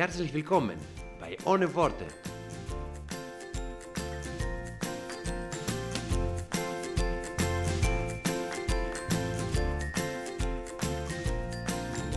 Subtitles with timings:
[0.00, 0.78] Herzlich willkommen
[1.20, 2.06] bei Ohne Worte.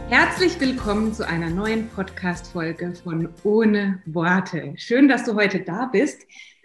[0.08, 4.74] Herzlich willkommen zu einer neuen Podcast-Folge von Ohne Worte.
[4.78, 6.22] Schön, dass du heute da bist.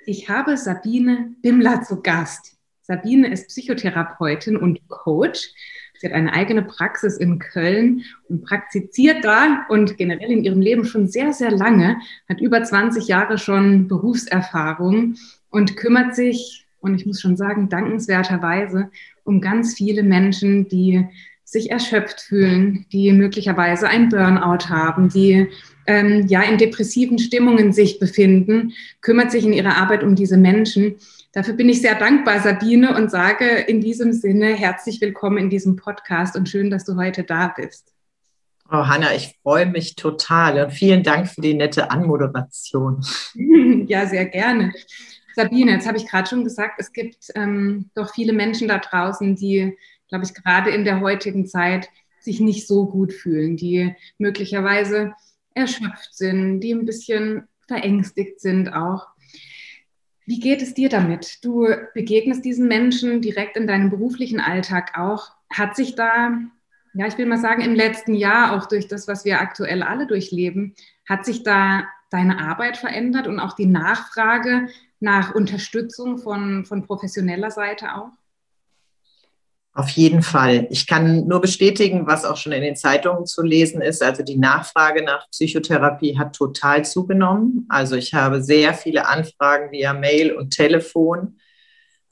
[0.07, 2.57] Ich habe Sabine Bimmler zu Gast.
[2.83, 5.49] Sabine ist Psychotherapeutin und Coach.
[5.99, 10.85] Sie hat eine eigene Praxis in Köln und praktiziert da und generell in ihrem Leben
[10.85, 11.97] schon sehr, sehr lange,
[12.29, 15.17] hat über 20 Jahre schon Berufserfahrung
[15.51, 18.91] und kümmert sich, und ich muss schon sagen, dankenswerterweise
[19.25, 21.07] um ganz viele Menschen, die
[21.45, 25.49] sich erschöpft fühlen, die möglicherweise ein Burnout haben, die
[25.89, 30.97] ähm, ja in depressiven Stimmungen sich befinden, kümmert sich in ihrer Arbeit um diese Menschen.
[31.33, 35.77] Dafür bin ich sehr dankbar, Sabine, und sage in diesem Sinne herzlich willkommen in diesem
[35.77, 37.93] Podcast und schön, dass du heute da bist.
[38.71, 43.03] Oh, Hanna, ich freue mich total und vielen Dank für die nette Anmoderation.
[43.87, 44.75] ja, sehr gerne.
[45.35, 49.37] Sabine, jetzt habe ich gerade schon gesagt, es gibt ähm, doch viele Menschen da draußen,
[49.37, 49.75] die,
[50.11, 51.89] glaube ich, gerade in der heutigen Zeit
[52.21, 55.15] sich nicht so gut fühlen, die möglicherweise
[55.59, 59.09] erschöpft sind, die ein bisschen verängstigt sind auch.
[60.27, 61.39] Wie geht es dir damit?
[61.43, 65.31] Du begegnest diesen Menschen direkt in deinem beruflichen Alltag auch.
[65.51, 66.39] Hat sich da,
[66.93, 70.07] ja, ich will mal sagen, im letzten Jahr, auch durch das, was wir aktuell alle
[70.07, 70.75] durchleben,
[71.09, 74.69] hat sich da deine Arbeit verändert und auch die Nachfrage
[75.01, 78.11] nach Unterstützung von, von professioneller Seite auch?
[79.79, 80.67] Auf jeden Fall.
[80.71, 84.03] Ich kann nur bestätigen, was auch schon in den Zeitungen zu lesen ist.
[84.03, 87.65] Also die Nachfrage nach Psychotherapie hat total zugenommen.
[87.69, 91.39] Also ich habe sehr viele Anfragen via Mail und Telefon.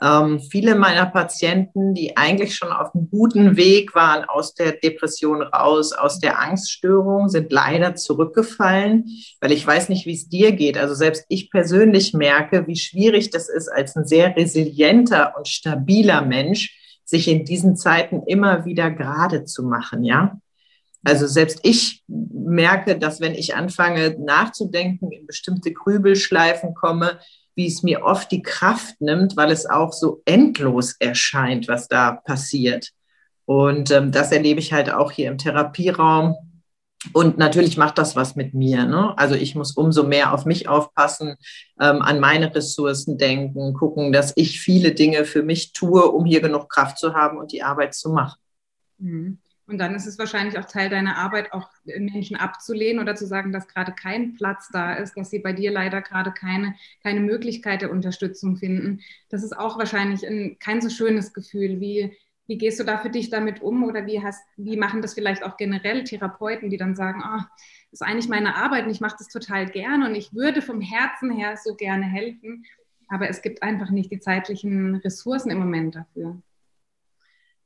[0.01, 5.43] Ähm, viele meiner Patienten, die eigentlich schon auf einem guten Weg waren aus der Depression
[5.43, 9.07] raus, aus der Angststörung, sind leider zurückgefallen,
[9.41, 10.79] weil ich weiß nicht, wie es dir geht.
[10.79, 16.23] Also selbst ich persönlich merke, wie schwierig das ist, als ein sehr resilienter und stabiler
[16.23, 20.39] Mensch, sich in diesen Zeiten immer wieder gerade zu machen, ja.
[21.05, 27.21] Also selbst ich merke, dass wenn ich anfange nachzudenken, in bestimmte Grübelschleifen komme,
[27.55, 32.13] wie es mir oft die Kraft nimmt, weil es auch so endlos erscheint, was da
[32.13, 32.91] passiert.
[33.45, 36.35] Und ähm, das erlebe ich halt auch hier im Therapieraum.
[37.13, 38.85] Und natürlich macht das was mit mir.
[38.85, 39.17] Ne?
[39.17, 41.37] Also ich muss umso mehr auf mich aufpassen,
[41.81, 46.41] ähm, an meine Ressourcen denken, gucken, dass ich viele Dinge für mich tue, um hier
[46.41, 48.39] genug Kraft zu haben und die Arbeit zu machen.
[48.99, 49.39] Mhm.
[49.69, 53.51] Und dann ist es wahrscheinlich auch Teil deiner Arbeit, auch Menschen abzulehnen oder zu sagen,
[53.51, 57.83] dass gerade kein Platz da ist, dass sie bei dir leider gerade keine, keine Möglichkeit
[57.83, 59.01] der Unterstützung finden.
[59.29, 61.81] Das ist auch wahrscheinlich ein, kein so schönes Gefühl.
[61.81, 65.15] Wie, wie gehst du da für dich damit um oder wie, hast, wie machen das
[65.15, 67.43] vielleicht auch generell Therapeuten, die dann sagen, oh,
[67.91, 70.81] das ist eigentlich meine Arbeit und ich mache das total gerne und ich würde vom
[70.81, 72.65] Herzen her so gerne helfen,
[73.09, 76.41] aber es gibt einfach nicht die zeitlichen Ressourcen im Moment dafür.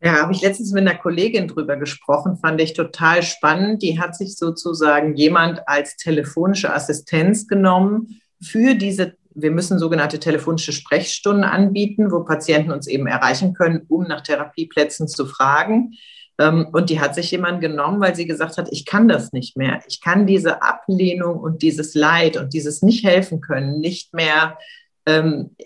[0.03, 3.83] Ja, habe ich letztens mit einer Kollegin drüber gesprochen, fand ich total spannend.
[3.83, 10.73] Die hat sich sozusagen jemand als telefonische Assistenz genommen für diese, wir müssen sogenannte telefonische
[10.73, 15.95] Sprechstunden anbieten, wo Patienten uns eben erreichen können, um nach Therapieplätzen zu fragen.
[16.39, 19.57] Ähm, und die hat sich jemand genommen, weil sie gesagt hat, ich kann das nicht
[19.57, 19.83] mehr.
[19.87, 24.59] Ich kann diese Ablehnung und dieses Leid und dieses nicht helfen können nicht mehr
[25.07, 25.57] ähm,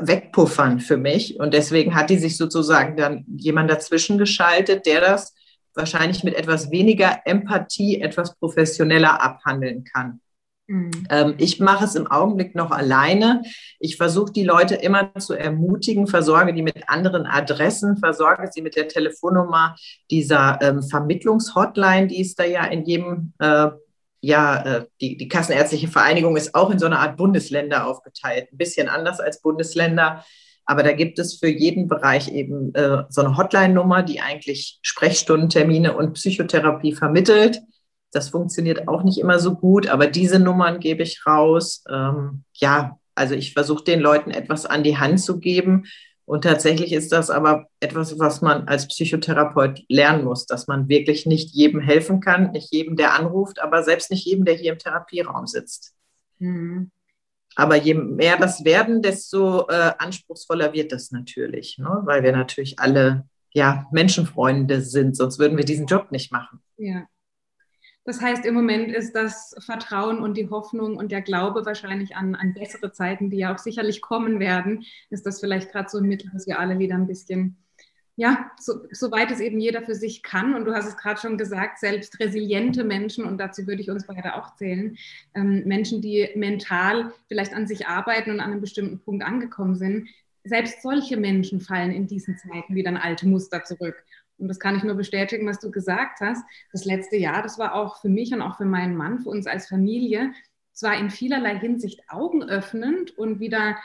[0.00, 1.38] wegpuffern für mich.
[1.38, 5.34] Und deswegen hat die sich sozusagen dann jemand dazwischen geschaltet, der das
[5.74, 10.20] wahrscheinlich mit etwas weniger Empathie, etwas professioneller abhandeln kann.
[10.66, 11.06] Mhm.
[11.10, 13.42] Ähm, ich mache es im Augenblick noch alleine.
[13.78, 18.76] Ich versuche die Leute immer zu ermutigen, versorge die mit anderen Adressen, versorge sie mit
[18.76, 19.76] der Telefonnummer
[20.10, 23.68] dieser ähm, Vermittlungshotline, die es da ja in jedem äh,
[24.24, 28.48] ja, äh, die, die Kassenärztliche Vereinigung ist auch in so einer Art Bundesländer aufgeteilt.
[28.50, 30.24] Ein bisschen anders als Bundesländer.
[30.64, 35.94] Aber da gibt es für jeden Bereich eben äh, so eine Hotline-Nummer, die eigentlich Sprechstundentermine
[35.94, 37.60] und Psychotherapie vermittelt.
[38.14, 41.84] Das funktioniert auch nicht immer so gut, aber diese Nummern gebe ich raus.
[41.90, 45.84] Ähm, ja, also ich versuche den Leuten etwas an die Hand zu geben,
[46.26, 51.26] und tatsächlich ist das aber etwas, was man als Psychotherapeut lernen muss, dass man wirklich
[51.26, 54.78] nicht jedem helfen kann, nicht jedem, der anruft, aber selbst nicht jedem, der hier im
[54.78, 55.94] Therapieraum sitzt.
[56.38, 56.90] Mhm.
[57.56, 62.00] Aber je mehr das werden, desto äh, anspruchsvoller wird das natürlich, ne?
[62.04, 66.60] weil wir natürlich alle ja, Menschenfreunde sind, sonst würden wir diesen Job nicht machen.
[66.78, 67.06] Ja.
[68.04, 72.34] Das heißt, im Moment ist das Vertrauen und die Hoffnung und der Glaube wahrscheinlich an,
[72.34, 76.04] an bessere Zeiten, die ja auch sicherlich kommen werden, ist das vielleicht gerade so ein
[76.04, 77.56] Mittel, dass wir alle wieder ein bisschen,
[78.16, 80.54] ja, so, soweit es eben jeder für sich kann.
[80.54, 84.06] Und du hast es gerade schon gesagt, selbst resiliente Menschen, und dazu würde ich uns
[84.06, 84.98] beide auch zählen,
[85.34, 90.08] ähm, Menschen, die mental vielleicht an sich arbeiten und an einem bestimmten Punkt angekommen sind,
[90.44, 94.04] selbst solche Menschen fallen in diesen Zeiten wieder in alte Muster zurück.
[94.44, 96.44] Und das kann ich nur bestätigen, was du gesagt hast.
[96.70, 99.46] Das letzte Jahr, das war auch für mich und auch für meinen Mann, für uns
[99.46, 100.34] als Familie,
[100.74, 103.78] zwar in vielerlei Hinsicht augenöffnend und wieder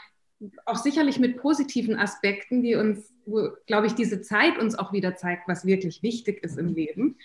[0.65, 3.13] auch sicherlich mit positiven Aspekten, die uns,
[3.67, 7.15] glaube ich, diese Zeit uns auch wieder zeigt, was wirklich wichtig ist im Leben.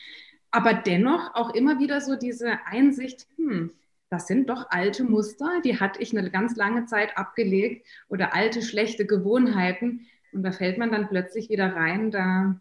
[0.53, 3.73] Aber dennoch auch immer wieder so diese Einsicht, hm,
[4.11, 8.63] das sind doch alte Muster, die hatte ich eine ganz lange Zeit abgelegt oder alte
[8.63, 10.07] schlechte Gewohnheiten.
[10.33, 12.61] Und da fällt man dann plötzlich wieder rein, da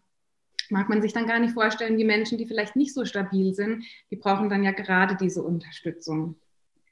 [0.70, 3.84] mag man sich dann gar nicht vorstellen, die Menschen, die vielleicht nicht so stabil sind,
[4.10, 6.36] die brauchen dann ja gerade diese Unterstützung.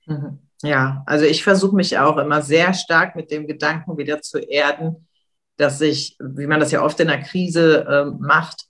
[0.06, 0.38] Mhm.
[0.62, 5.08] Ja, also ich versuche mich auch immer sehr stark mit dem Gedanken wieder zu erden,
[5.56, 8.66] dass ich, wie man das ja oft in der Krise äh, macht,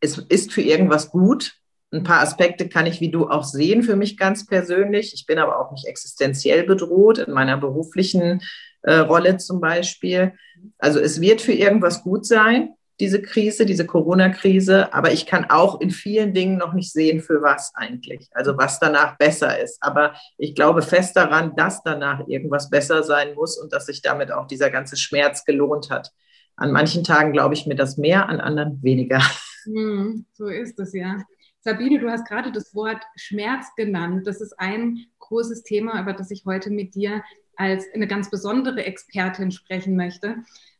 [0.00, 1.54] es ist für irgendwas gut.
[1.92, 5.12] Ein paar Aspekte kann ich wie du auch sehen für mich ganz persönlich.
[5.14, 8.42] Ich bin aber auch nicht existenziell bedroht in meiner beruflichen
[8.82, 10.34] äh, Rolle zum Beispiel.
[10.78, 15.80] Also es wird für irgendwas gut sein diese Krise, diese Corona-Krise, aber ich kann auch
[15.80, 19.78] in vielen Dingen noch nicht sehen, für was eigentlich, also was danach besser ist.
[19.80, 24.32] Aber ich glaube fest daran, dass danach irgendwas besser sein muss und dass sich damit
[24.32, 26.12] auch dieser ganze Schmerz gelohnt hat.
[26.56, 29.22] An manchen Tagen glaube ich mir das mehr, an anderen weniger.
[29.64, 31.18] Hm, so ist es ja.
[31.60, 34.26] Sabine, du hast gerade das Wort Schmerz genannt.
[34.26, 37.22] Das ist ein großes Thema, über das ich heute mit dir
[37.58, 40.36] als eine ganz besondere Expertin sprechen möchte.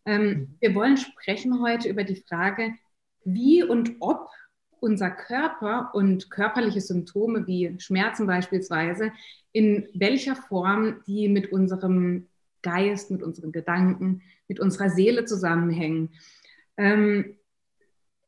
[0.07, 0.57] Ähm, mhm.
[0.61, 2.73] wir wollen sprechen heute über die Frage,
[3.25, 4.31] wie und ob
[4.81, 9.13] unser Körper und körperliche Symptome wie Schmerzen beispielsweise,
[9.53, 12.29] in welcher Form die mit unserem
[12.63, 16.11] Geist, mit unseren Gedanken, mit unserer Seele zusammenhängen.
[16.77, 17.37] Ähm,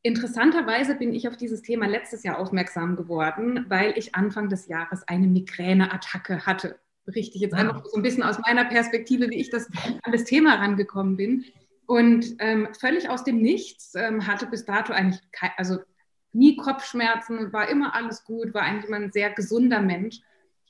[0.02, 5.06] interessanterweise bin ich auf dieses Thema letztes Jahr aufmerksam geworden, weil ich Anfang des Jahres
[5.06, 6.78] eine Migräneattacke hatte.
[7.10, 9.68] Berichte ich jetzt einfach so ein bisschen aus meiner Perspektive, wie ich das
[10.02, 11.44] an das Thema rangekommen bin.
[11.86, 15.78] Und ähm, völlig aus dem Nichts ähm, hatte bis dato eigentlich kein, also
[16.32, 20.20] nie Kopfschmerzen, war immer alles gut, war eigentlich immer ein sehr gesunder Mensch.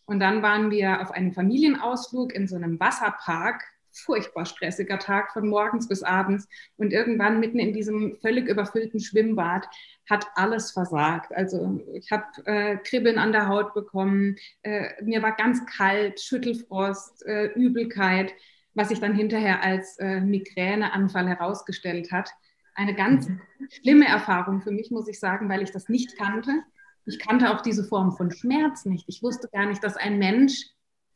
[0.07, 3.63] Und dann waren wir auf einem Familienausflug in so einem Wasserpark.
[3.93, 6.49] Furchtbar stressiger Tag von morgens bis abends.
[6.77, 9.67] Und irgendwann mitten in diesem völlig überfüllten Schwimmbad
[10.09, 11.33] hat alles versagt.
[11.35, 17.25] Also ich habe äh, Kribbeln an der Haut bekommen, äh, mir war ganz kalt, Schüttelfrost,
[17.27, 18.35] äh, Übelkeit
[18.75, 22.31] was sich dann hinterher als äh, Migräneanfall herausgestellt hat.
[22.75, 23.41] Eine ganz mhm.
[23.71, 26.63] schlimme Erfahrung für mich, muss ich sagen, weil ich das nicht kannte.
[27.07, 29.05] Ich kannte auch diese Form von Schmerz nicht.
[29.09, 30.67] Ich wusste gar nicht, dass ein Mensch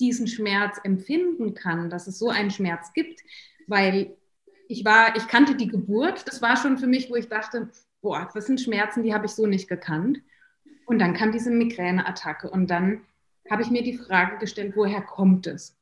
[0.01, 3.21] diesen Schmerz empfinden kann, dass es so einen Schmerz gibt,
[3.67, 4.17] weil
[4.69, 6.27] ich war, ich kannte die Geburt.
[6.27, 7.71] Das war schon für mich, wo ich dachte,
[8.01, 10.21] boah, das sind Schmerzen, die habe ich so nicht gekannt.
[10.87, 13.03] Und dann kam diese Migräneattacke und dann
[13.51, 15.77] habe ich mir die Frage gestellt, woher kommt es?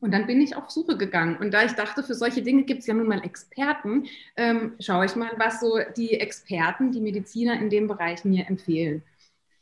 [0.00, 1.36] Und dann bin ich auf Suche gegangen.
[1.38, 4.04] Und da ich dachte, für solche Dinge gibt es ja nun mal Experten,
[4.36, 9.02] ähm, schaue ich mal, was so die Experten, die Mediziner in dem Bereich mir empfehlen.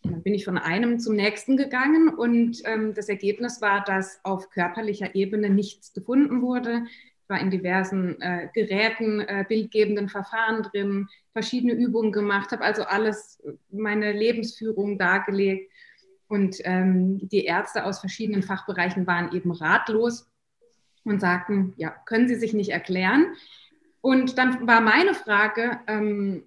[0.03, 4.51] Dann bin ich von einem zum nächsten gegangen und ähm, das Ergebnis war, dass auf
[4.51, 6.85] körperlicher Ebene nichts gefunden wurde.
[7.23, 12.83] Ich war in diversen äh, Geräten, äh, bildgebenden Verfahren drin, verschiedene Übungen gemacht, habe also
[12.83, 15.71] alles, meine Lebensführung dargelegt.
[16.27, 20.31] Und ähm, die Ärzte aus verschiedenen Fachbereichen waren eben ratlos
[21.05, 23.35] und sagten, ja, können Sie sich nicht erklären?
[24.01, 26.45] Und dann war meine Frage, ähm,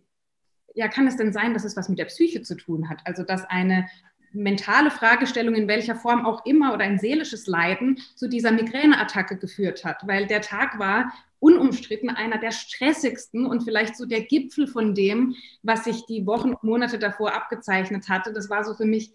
[0.76, 3.00] ja, kann es denn sein, dass es was mit der Psyche zu tun hat?
[3.06, 3.88] Also, dass eine
[4.36, 9.86] mentale Fragestellung in welcher Form auch immer oder ein seelisches Leiden zu dieser Migräneattacke geführt
[9.86, 14.94] hat, weil der Tag war unumstritten einer der stressigsten und vielleicht so der Gipfel von
[14.94, 18.34] dem, was sich die Wochen und Monate davor abgezeichnet hatte.
[18.34, 19.14] Das war so für mich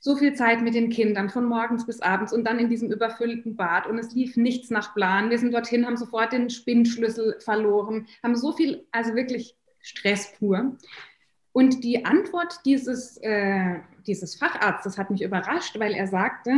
[0.00, 3.54] so viel Zeit mit den Kindern, von morgens bis abends und dann in diesem überfüllten
[3.56, 5.28] Bad und es lief nichts nach Plan.
[5.28, 10.76] Wir sind dorthin, haben sofort den Spinnschlüssel verloren, haben so viel, also wirklich Stress pur.
[11.52, 16.52] Und die Antwort dieses, äh, dieses Facharztes hat mich überrascht, weil er sagte,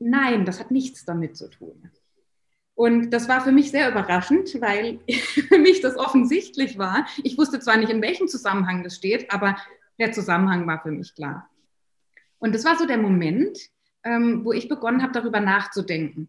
[0.00, 1.90] nein, das hat nichts damit zu tun.
[2.74, 5.00] Und das war für mich sehr überraschend, weil
[5.48, 7.06] für mich das offensichtlich war.
[7.22, 9.56] Ich wusste zwar nicht, in welchem Zusammenhang das steht, aber
[9.98, 11.48] der Zusammenhang war für mich klar.
[12.38, 13.58] Und das war so der Moment,
[14.04, 16.28] ähm, wo ich begonnen habe, darüber nachzudenken.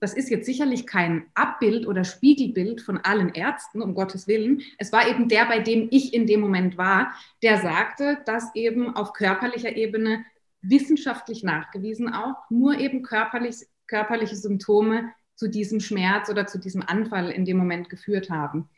[0.00, 4.62] Das ist jetzt sicherlich kein Abbild oder Spiegelbild von allen Ärzten, um Gottes Willen.
[4.78, 7.12] Es war eben der, bei dem ich in dem Moment war,
[7.42, 10.24] der sagte, dass eben auf körperlicher Ebene
[10.62, 17.30] wissenschaftlich nachgewiesen auch nur eben körperlich, körperliche Symptome zu diesem Schmerz oder zu diesem Anfall
[17.30, 18.68] in dem Moment geführt haben.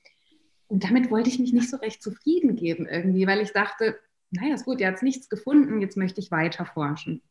[0.68, 3.98] Und damit wollte ich mich nicht so recht zufrieden geben irgendwie, weil ich dachte,
[4.30, 7.22] naja, ist gut, er hat nichts gefunden, jetzt möchte ich weiter forschen.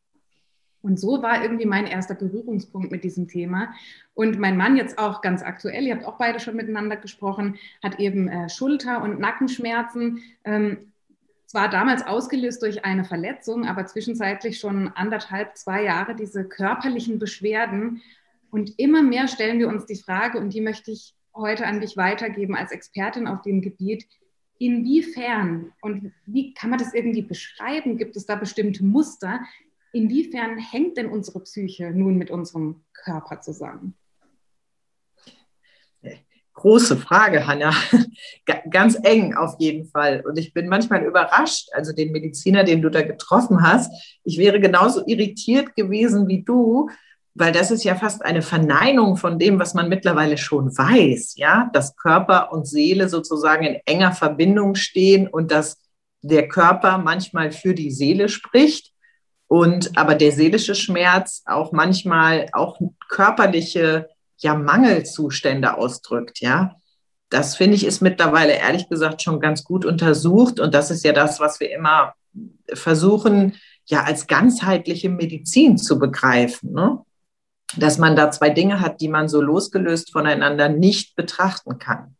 [0.81, 3.73] Und so war irgendwie mein erster Berührungspunkt mit diesem Thema.
[4.13, 7.99] Und mein Mann jetzt auch ganz aktuell, ihr habt auch beide schon miteinander gesprochen, hat
[7.99, 10.23] eben äh, Schulter- und Nackenschmerzen.
[10.45, 10.93] Ähm,
[11.45, 18.01] zwar damals ausgelöst durch eine Verletzung, aber zwischenzeitlich schon anderthalb, zwei Jahre diese körperlichen Beschwerden.
[18.51, 21.97] Und immer mehr stellen wir uns die Frage, und die möchte ich heute an dich
[21.97, 24.05] weitergeben als Expertin auf dem Gebiet,
[24.59, 27.97] inwiefern und wie kann man das irgendwie beschreiben?
[27.97, 29.39] Gibt es da bestimmte Muster?
[29.91, 33.95] Inwiefern hängt denn unsere Psyche nun mit unserem Körper zusammen?
[36.53, 37.73] Große Frage, Hanna.
[38.69, 40.21] Ganz eng auf jeden Fall.
[40.27, 43.89] Und ich bin manchmal überrascht, also den Mediziner, den du da getroffen hast.
[44.25, 46.89] Ich wäre genauso irritiert gewesen wie du,
[47.33, 51.69] weil das ist ja fast eine Verneinung von dem, was man mittlerweile schon weiß, ja,
[51.71, 55.81] dass Körper und Seele sozusagen in enger Verbindung stehen und dass
[56.21, 58.91] der Körper manchmal für die Seele spricht
[59.49, 62.79] und aber der seelische Schmerz auch manchmal auch
[63.09, 66.75] körperliche ja Mangelzustände ausdrückt, ja.
[67.29, 71.11] Das finde ich ist mittlerweile ehrlich gesagt schon ganz gut untersucht und das ist ja
[71.11, 72.13] das, was wir immer
[72.73, 76.71] versuchen, ja als ganzheitliche Medizin zu begreifen.
[76.71, 76.99] Ne?
[77.77, 82.15] dass man da zwei Dinge hat, die man so losgelöst voneinander nicht betrachten kann.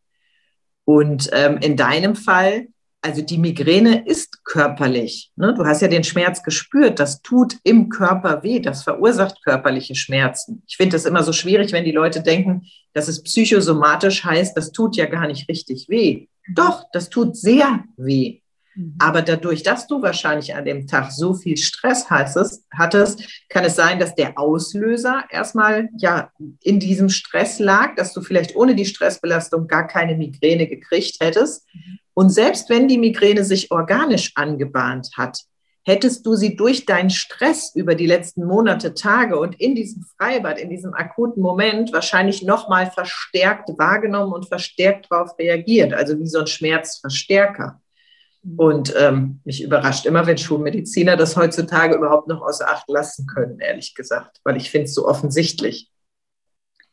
[0.84, 2.68] Und ähm, in deinem Fall,
[3.02, 5.32] also die Migräne ist körperlich.
[5.36, 5.54] Ne?
[5.54, 10.62] Du hast ja den Schmerz gespürt, das tut im Körper weh, das verursacht körperliche Schmerzen.
[10.66, 14.72] Ich finde es immer so schwierig, wenn die Leute denken, dass es psychosomatisch heißt, das
[14.72, 16.26] tut ja gar nicht richtig weh.
[16.54, 18.40] Doch, das tut sehr weh.
[18.74, 18.96] Mhm.
[18.98, 23.76] Aber dadurch, dass du wahrscheinlich an dem Tag so viel Stress hattest, hattest, kann es
[23.76, 26.30] sein, dass der Auslöser erstmal ja
[26.62, 31.66] in diesem Stress lag, dass du vielleicht ohne die Stressbelastung gar keine Migräne gekriegt hättest.
[32.20, 32.24] Mhm.
[32.24, 35.38] Und selbst wenn die Migräne sich organisch angebahnt hat,
[35.84, 40.58] hättest du sie durch deinen Stress über die letzten Monate, Tage und in diesem Freibad,
[40.58, 46.40] in diesem akuten Moment wahrscheinlich nochmal verstärkt wahrgenommen und verstärkt darauf reagiert, also wie so
[46.40, 47.80] ein Schmerzverstärker.
[48.56, 53.58] Und ähm, mich überrascht immer, wenn Schulmediziner das heutzutage überhaupt noch außer Acht lassen können,
[53.58, 55.90] ehrlich gesagt, weil ich finde es so offensichtlich.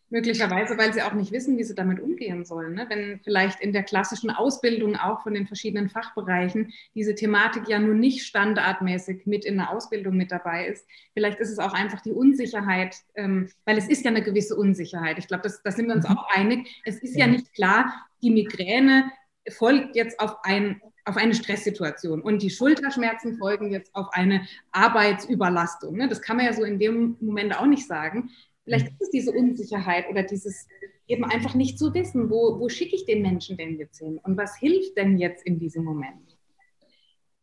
[0.09, 2.75] Möglicherweise, weil sie auch nicht wissen, wie sie damit umgehen sollen.
[2.75, 2.85] Ne?
[2.87, 7.93] Wenn vielleicht in der klassischen Ausbildung auch von den verschiedenen Fachbereichen diese Thematik ja nur
[7.93, 10.87] nicht standardmäßig mit in der Ausbildung mit dabei ist.
[11.13, 15.19] Vielleicht ist es auch einfach die Unsicherheit, ähm, weil es ist ja eine gewisse Unsicherheit.
[15.19, 16.17] Ich glaube, da sind wir uns mhm.
[16.17, 16.81] auch einig.
[16.85, 17.25] Es ist ja.
[17.25, 19.11] ja nicht klar, die Migräne
[19.49, 22.21] folgt jetzt auf ein auf eine Stresssituation.
[22.21, 25.95] Und die Schulterschmerzen folgen jetzt auf eine Arbeitsüberlastung.
[25.95, 26.09] Ne?
[26.09, 28.29] Das kann man ja so in dem Moment auch nicht sagen.
[28.67, 30.67] Vielleicht ist es diese Unsicherheit oder dieses
[31.07, 34.35] eben einfach nicht zu wissen, wo, wo schicke ich den Menschen denn jetzt hin und
[34.35, 36.37] was hilft denn jetzt in diesem Moment?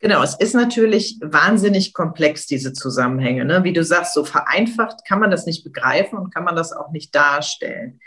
[0.01, 3.47] Genau, es ist natürlich wahnsinnig komplex, diese Zusammenhänge.
[3.47, 3.65] Ne?
[3.65, 6.91] Wie du sagst, so vereinfacht kann man das nicht begreifen und kann man das auch
[6.91, 8.01] nicht darstellen.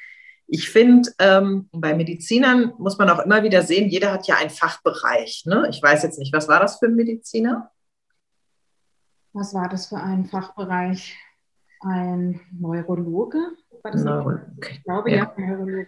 [0.46, 4.52] Ich finde, ähm, bei Medizinern muss man auch immer wieder sehen, jeder hat ja einen
[4.52, 5.46] Fachbereich.
[5.48, 5.68] Ne?
[5.72, 7.72] Ich weiß jetzt nicht, was war das für ein Mediziner?
[9.34, 11.16] Was war das für ein Fachbereich?
[11.82, 13.38] Ein Neurologe?
[13.84, 14.44] War das Neurologe.
[14.72, 15.88] Ich glaube, ja, ja Neurologe.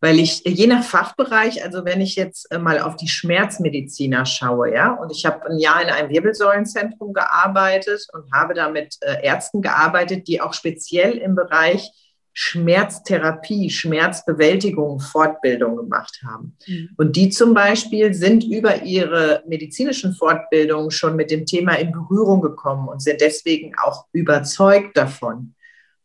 [0.00, 4.74] Weil ich, je nach Fachbereich, also wenn ich jetzt äh, mal auf die Schmerzmediziner schaue,
[4.74, 9.24] ja, und ich habe ein Jahr in einem Wirbelsäulenzentrum gearbeitet und habe da mit äh,
[9.24, 11.90] Ärzten gearbeitet, die auch speziell im Bereich
[12.36, 16.56] Schmerztherapie, Schmerzbewältigung, Fortbildung gemacht haben.
[16.66, 16.90] Mhm.
[16.96, 22.42] Und die zum Beispiel sind über ihre medizinischen Fortbildungen schon mit dem Thema in Berührung
[22.42, 25.54] gekommen und sind deswegen auch überzeugt davon.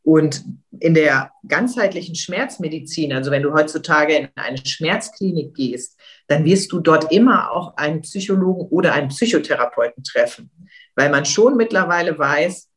[0.04, 0.46] Und
[0.80, 6.80] in der ganzheitlichen Schmerzmedizin, also wenn du heutzutage in eine Schmerzklinik gehst, dann wirst du
[6.80, 10.52] dort immer auch einen Psychologen oder einen Psychotherapeuten treffen,
[10.96, 12.69] weil man schon mittlerweile weiß,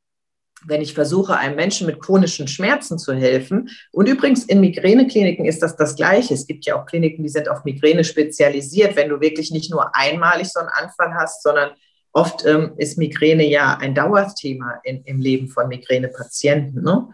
[0.66, 3.71] wenn ich versuche, einem Menschen mit chronischen Schmerzen zu helfen.
[3.90, 6.35] Und übrigens in Migränekliniken ist das das Gleiche.
[6.35, 9.95] Es gibt ja auch Kliniken, die sind auf Migräne spezialisiert, wenn du wirklich nicht nur
[9.95, 11.71] einmalig so einen Anfall hast, sondern
[12.12, 16.83] oft ähm, ist Migräne ja ein Dauerthema in, im Leben von Migränepatienten.
[16.83, 17.09] Ne?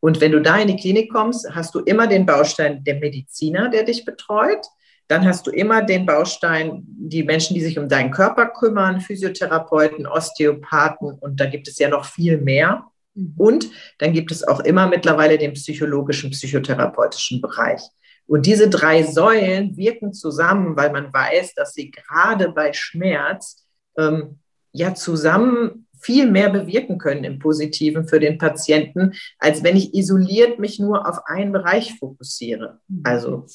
[0.00, 3.68] Und wenn du da in die Klinik kommst, hast du immer den Baustein der Mediziner,
[3.68, 4.64] der dich betreut.
[5.08, 10.06] Dann hast du immer den Baustein, die Menschen, die sich um deinen Körper kümmern, Physiotherapeuten,
[10.06, 12.84] Osteopathen und da gibt es ja noch viel mehr.
[13.14, 13.34] Mhm.
[13.36, 17.82] Und dann gibt es auch immer mittlerweile den psychologischen, psychotherapeutischen Bereich.
[18.26, 23.64] Und diese drei Säulen wirken zusammen, weil man weiß, dass sie gerade bei Schmerz
[23.96, 24.40] ähm,
[24.72, 30.60] ja zusammen viel mehr bewirken können im Positiven für den Patienten, als wenn ich isoliert
[30.60, 32.78] mich nur auf einen Bereich fokussiere.
[32.86, 33.00] Mhm.
[33.02, 33.46] Also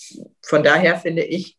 [0.42, 1.58] von daher finde ich,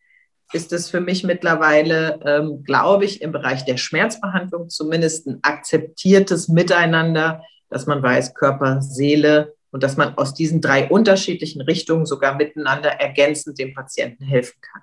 [0.53, 6.49] ist es für mich mittlerweile, ähm, glaube ich, im Bereich der Schmerzbehandlung zumindest ein akzeptiertes
[6.49, 12.37] Miteinander, dass man weiß, Körper, Seele und dass man aus diesen drei unterschiedlichen Richtungen sogar
[12.37, 14.83] miteinander ergänzend dem Patienten helfen kann.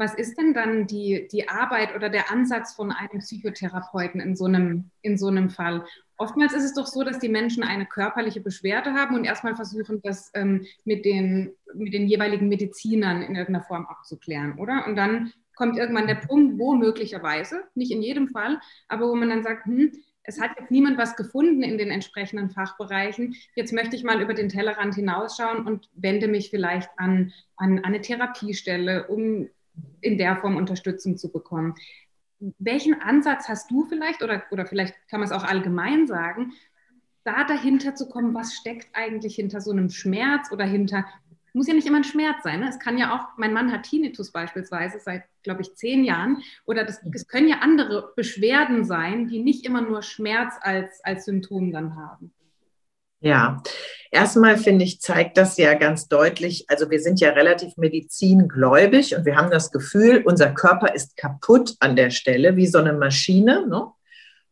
[0.00, 4.46] Was ist denn dann die, die Arbeit oder der Ansatz von einem Psychotherapeuten in so
[4.46, 5.84] einem, in so einem Fall?
[6.16, 10.00] Oftmals ist es doch so, dass die Menschen eine körperliche Beschwerde haben und erstmal versuchen,
[10.02, 14.86] das ähm, mit, den, mit den jeweiligen Medizinern in irgendeiner Form abzuklären, oder?
[14.86, 19.28] Und dann kommt irgendwann der Punkt, wo möglicherweise, nicht in jedem Fall, aber wo man
[19.28, 19.92] dann sagt, hm,
[20.22, 23.36] es hat jetzt niemand was gefunden in den entsprechenden Fachbereichen.
[23.54, 28.00] Jetzt möchte ich mal über den Tellerrand hinausschauen und wende mich vielleicht an, an eine
[28.00, 29.50] Therapiestelle, um
[30.00, 31.74] in der Form Unterstützung zu bekommen.
[32.58, 36.52] Welchen Ansatz hast du vielleicht oder, oder vielleicht kann man es auch allgemein sagen,
[37.24, 41.04] da dahinter zu kommen, was steckt eigentlich hinter so einem Schmerz oder hinter,
[41.52, 42.60] muss ja nicht immer ein Schmerz sein.
[42.60, 42.68] Ne?
[42.68, 46.42] Es kann ja auch, mein Mann hat Tinnitus beispielsweise seit, glaube ich, zehn Jahren.
[46.64, 51.26] Oder das, es können ja andere Beschwerden sein, die nicht immer nur Schmerz als, als
[51.26, 52.32] Symptom dann haben.
[53.20, 53.62] Ja,
[54.10, 59.26] erstmal finde ich, zeigt das ja ganz deutlich, also wir sind ja relativ medizingläubig und
[59.26, 63.66] wir haben das Gefühl, unser Körper ist kaputt an der Stelle, wie so eine Maschine.
[63.68, 63.86] Ne?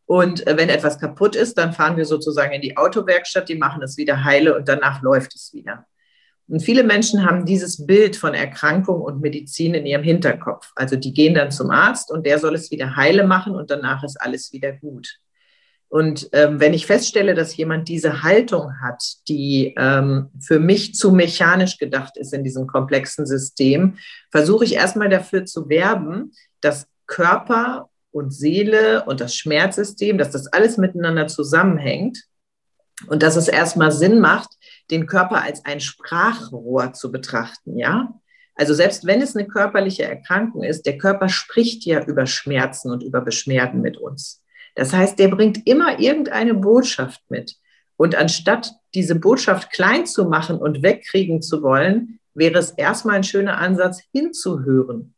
[0.05, 3.81] Und äh, wenn etwas kaputt ist, dann fahren wir sozusagen in die Autowerkstatt, die machen
[3.81, 5.85] es wieder heile und danach läuft es wieder.
[6.47, 10.71] Und viele Menschen haben dieses Bild von Erkrankung und Medizin in ihrem Hinterkopf.
[10.75, 14.03] Also die gehen dann zum Arzt und der soll es wieder heile machen und danach
[14.03, 15.19] ist alles wieder gut.
[15.89, 21.11] Und ähm, wenn ich feststelle, dass jemand diese Haltung hat, die ähm, für mich zu
[21.11, 23.97] mechanisch gedacht ist in diesem komplexen System,
[24.31, 30.45] versuche ich erstmal dafür zu werben, dass Körper und Seele und das Schmerzsystem, dass das
[30.47, 32.23] alles miteinander zusammenhängt
[33.07, 34.49] und dass es erstmal Sinn macht,
[34.91, 38.13] den Körper als ein Sprachrohr zu betrachten, ja?
[38.55, 43.03] Also selbst wenn es eine körperliche Erkrankung ist, der Körper spricht ja über Schmerzen und
[43.03, 44.43] über Beschwerden mit uns.
[44.79, 47.57] Das heißt, der bringt immer irgendeine Botschaft mit.
[47.97, 53.25] Und anstatt diese Botschaft klein zu machen und wegkriegen zu wollen, wäre es erstmal ein
[53.25, 55.13] schöner Ansatz, hinzuhören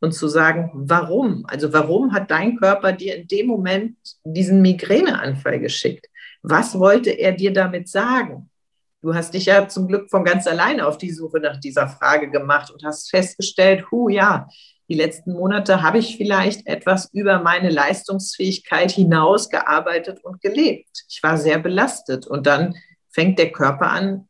[0.00, 1.46] und zu sagen, warum?
[1.46, 6.08] Also warum hat dein Körper dir in dem Moment diesen Migräneanfall geschickt?
[6.42, 8.50] Was wollte er dir damit sagen?
[9.00, 12.30] Du hast dich ja zum Glück von ganz alleine auf die Suche nach dieser Frage
[12.30, 14.46] gemacht und hast festgestellt, hu ja,
[14.88, 21.04] die letzten Monate habe ich vielleicht etwas über meine Leistungsfähigkeit hinaus gearbeitet und gelebt.
[21.08, 22.76] Ich war sehr belastet und dann
[23.10, 24.28] fängt der Körper an,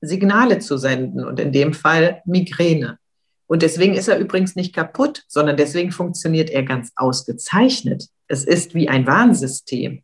[0.00, 2.98] Signale zu senden und in dem Fall Migräne.
[3.46, 8.06] Und deswegen ist er übrigens nicht kaputt, sondern deswegen funktioniert er ganz ausgezeichnet.
[8.28, 10.02] Es ist wie ein Warnsystem.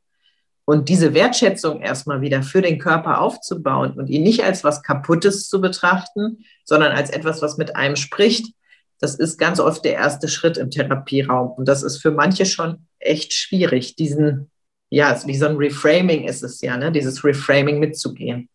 [0.66, 5.48] Und diese Wertschätzung erstmal wieder für den Körper aufzubauen und ihn nicht als was Kaputtes
[5.48, 8.54] zu betrachten, sondern als etwas, was mit einem spricht,
[9.00, 11.52] das ist ganz oft der erste Schritt im Therapieraum.
[11.52, 14.50] Und das ist für manche schon echt schwierig, diesen,
[14.90, 16.92] ja, wie so ein Reframing ist es ja, ne?
[16.92, 18.48] dieses Reframing mitzugehen.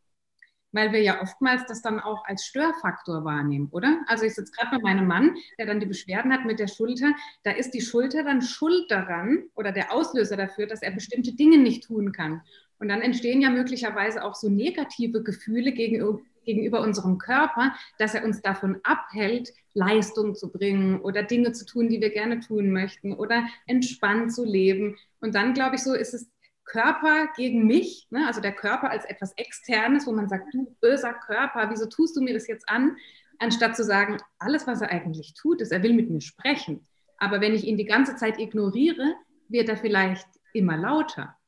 [0.72, 4.02] Weil wir ja oftmals das dann auch als Störfaktor wahrnehmen, oder?
[4.08, 7.12] Also ich sitze gerade bei meinem Mann, der dann die Beschwerden hat mit der Schulter.
[7.44, 11.58] Da ist die Schulter dann schuld daran oder der Auslöser dafür, dass er bestimmte Dinge
[11.58, 12.42] nicht tun kann.
[12.78, 16.20] Und dann entstehen ja möglicherweise auch so negative Gefühle gegenüber,
[16.50, 21.90] gegenüber unserem Körper, dass er uns davon abhält, Leistung zu bringen oder Dinge zu tun,
[21.90, 24.98] die wir gerne tun möchten oder entspannt zu leben.
[25.22, 26.32] Und dann, glaube ich, so ist es
[26.66, 28.26] Körper gegen mich, ne?
[28.26, 32.22] also der Körper als etwas Externes, wo man sagt, du böser Körper, wieso tust du
[32.22, 32.96] mir das jetzt an?
[33.40, 36.86] Anstatt zu sagen, alles, was er eigentlich tut, ist, er will mit mir sprechen.
[37.18, 39.16] Aber wenn ich ihn die ganze Zeit ignoriere,
[39.50, 41.39] wird er vielleicht immer lauter.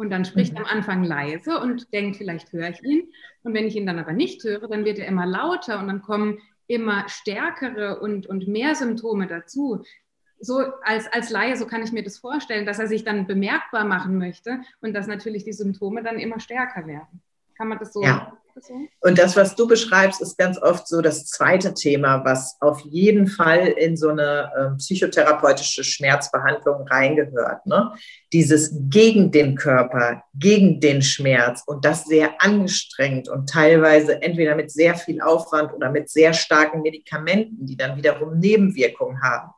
[0.00, 0.64] Und dann spricht er mhm.
[0.64, 3.12] am Anfang leise und denkt, vielleicht höre ich ihn.
[3.42, 6.00] Und wenn ich ihn dann aber nicht höre, dann wird er immer lauter und dann
[6.00, 9.84] kommen immer stärkere und, und mehr Symptome dazu.
[10.38, 13.84] So als, als Laie, so kann ich mir das vorstellen, dass er sich dann bemerkbar
[13.84, 17.20] machen möchte und dass natürlich die Symptome dann immer stärker werden.
[17.58, 18.39] Kann man das so ja.
[19.00, 23.26] Und das, was du beschreibst, ist ganz oft so das zweite Thema, was auf jeden
[23.26, 27.66] Fall in so eine äh, psychotherapeutische Schmerzbehandlung reingehört.
[27.66, 27.92] Ne?
[28.32, 34.70] Dieses gegen den Körper, gegen den Schmerz und das sehr angestrengt und teilweise entweder mit
[34.70, 39.50] sehr viel Aufwand oder mit sehr starken Medikamenten, die dann wiederum Nebenwirkungen haben.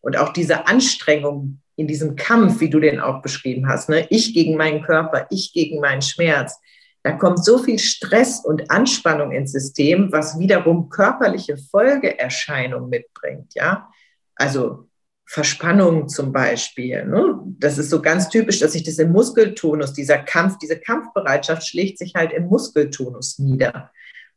[0.00, 4.06] Und auch diese Anstrengung in diesem Kampf, wie du den auch beschrieben hast, ne?
[4.10, 6.58] ich gegen meinen Körper, ich gegen meinen Schmerz,
[7.02, 13.88] da kommt so viel Stress und Anspannung ins System, was wiederum körperliche Folgeerscheinungen mitbringt, ja.
[14.34, 14.88] Also
[15.30, 17.04] Verspannung zum Beispiel.
[17.04, 17.38] Ne?
[17.58, 21.98] Das ist so ganz typisch, dass sich das im Muskeltonus, dieser Kampf, diese Kampfbereitschaft schlägt
[21.98, 23.90] sich halt im Muskeltonus nieder.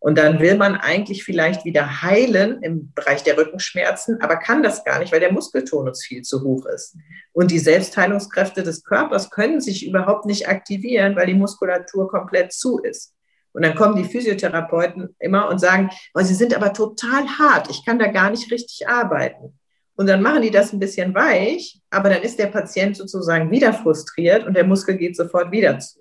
[0.04, 4.84] Und dann will man eigentlich vielleicht wieder heilen im Bereich der Rückenschmerzen, aber kann das
[4.84, 6.98] gar nicht, weil der Muskeltonus viel zu hoch ist.
[7.34, 12.80] Und die Selbstheilungskräfte des Körpers können sich überhaupt nicht aktivieren, weil die Muskulatur komplett zu
[12.80, 13.14] ist.
[13.54, 17.86] Und dann kommen die Physiotherapeuten immer und sagen, oh, sie sind aber total hart, ich
[17.86, 19.60] kann da gar nicht richtig arbeiten.
[19.94, 23.72] Und dann machen die das ein bisschen weich, aber dann ist der Patient sozusagen wieder
[23.72, 26.01] frustriert und der Muskel geht sofort wieder zu.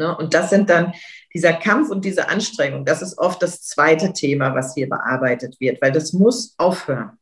[0.00, 0.16] Ne?
[0.16, 0.94] Und das sind dann
[1.34, 5.80] dieser Kampf und diese Anstrengung, das ist oft das zweite Thema, was hier bearbeitet wird,
[5.82, 7.18] weil das muss aufhören.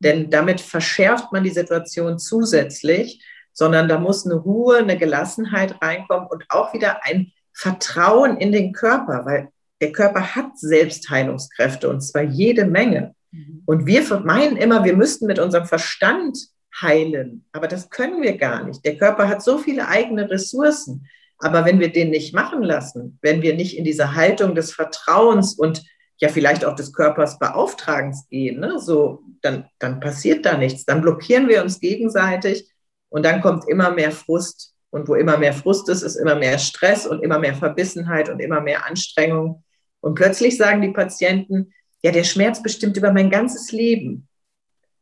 [0.00, 6.28] Denn damit verschärft man die Situation zusätzlich, sondern da muss eine Ruhe, eine Gelassenheit reinkommen
[6.28, 9.48] und auch wieder ein Vertrauen in den Körper, weil
[9.82, 13.14] der Körper hat Selbstheilungskräfte und zwar jede Menge.
[13.32, 13.62] Mhm.
[13.66, 16.38] Und wir meinen immer, wir müssten mit unserem Verstand
[16.80, 18.82] heilen, aber das können wir gar nicht.
[18.84, 21.06] Der Körper hat so viele eigene Ressourcen.
[21.38, 25.54] Aber wenn wir den nicht machen lassen, wenn wir nicht in diese Haltung des Vertrauens
[25.54, 25.84] und
[26.20, 30.84] ja vielleicht auch des Körpers Beauftragens gehen, ne, so, dann, dann passiert da nichts.
[30.84, 32.68] Dann blockieren wir uns gegenseitig
[33.08, 34.74] und dann kommt immer mehr Frust.
[34.90, 38.40] Und wo immer mehr Frust ist, ist immer mehr Stress und immer mehr Verbissenheit und
[38.40, 39.62] immer mehr Anstrengung.
[40.00, 41.72] Und plötzlich sagen die Patienten,
[42.02, 44.28] ja, der Schmerz bestimmt über mein ganzes Leben.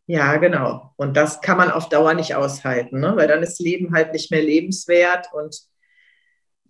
[0.06, 0.92] Ja, genau.
[0.96, 3.14] Und das kann man auf Dauer nicht aushalten, ne?
[3.16, 5.56] weil dann ist Leben halt nicht mehr lebenswert und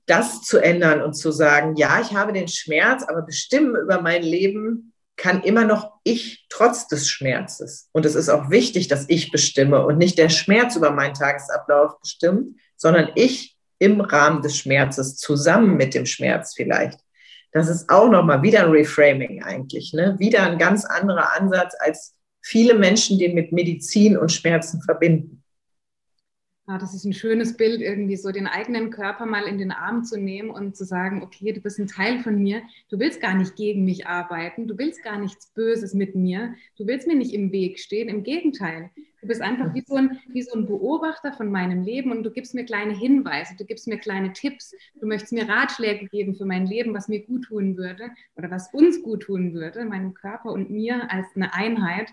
[0.07, 4.23] das zu ändern und zu sagen, ja, ich habe den Schmerz, aber bestimmen über mein
[4.23, 7.89] Leben kann immer noch ich trotz des Schmerzes.
[7.93, 11.99] Und es ist auch wichtig, dass ich bestimme und nicht der Schmerz über meinen Tagesablauf
[12.01, 17.01] bestimmt, sondern ich im Rahmen des Schmerzes zusammen mit dem Schmerz vielleicht.
[17.53, 20.17] Das ist auch nochmal wieder ein Reframing eigentlich, ne?
[20.19, 25.43] wieder ein ganz anderer Ansatz, als viele Menschen den mit Medizin und Schmerzen verbinden.
[26.69, 30.03] Ja, das ist ein schönes Bild, irgendwie so den eigenen Körper mal in den Arm
[30.03, 33.37] zu nehmen und zu sagen, okay, du bist ein Teil von mir, du willst gar
[33.37, 37.33] nicht gegen mich arbeiten, du willst gar nichts Böses mit mir, du willst mir nicht
[37.35, 38.91] im Weg stehen, im Gegenteil.
[39.21, 42.33] Du bist einfach wie so, ein, wie so ein Beobachter von meinem Leben und du
[42.33, 46.47] gibst mir kleine Hinweise, du gibst mir kleine Tipps, du möchtest mir Ratschläge geben für
[46.47, 50.51] mein Leben, was mir gut tun würde oder was uns gut tun würde, meinem Körper
[50.51, 52.09] und mir als eine Einheit.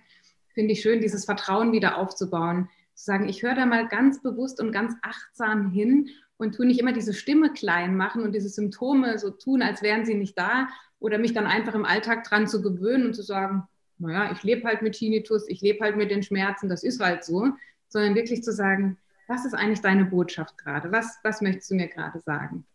[0.54, 4.60] Finde ich schön, dieses Vertrauen wieder aufzubauen zu sagen, ich höre da mal ganz bewusst
[4.60, 9.18] und ganz achtsam hin und tue nicht immer diese Stimme klein machen und diese Symptome
[9.20, 10.68] so tun, als wären sie nicht da
[11.00, 13.64] oder mich dann einfach im Alltag dran zu gewöhnen und zu sagen,
[13.98, 17.24] naja, ich lebe halt mit Tinnitus, ich lebe halt mit den Schmerzen, das ist halt
[17.24, 17.50] so,
[17.88, 20.92] sondern wirklich zu sagen, was ist eigentlich deine Botschaft gerade?
[20.92, 22.66] Was, was möchtest du mir gerade sagen?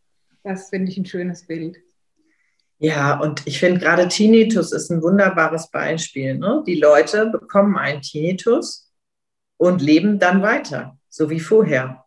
[0.44, 1.78] Das finde ich ein schönes Bild.
[2.78, 6.38] Ja, und ich finde gerade Tinnitus ist ein wunderbares Beispiel.
[6.38, 6.62] Ne?
[6.66, 8.87] Die Leute bekommen einen Tinnitus
[9.58, 12.04] und leben dann weiter, so wie vorher.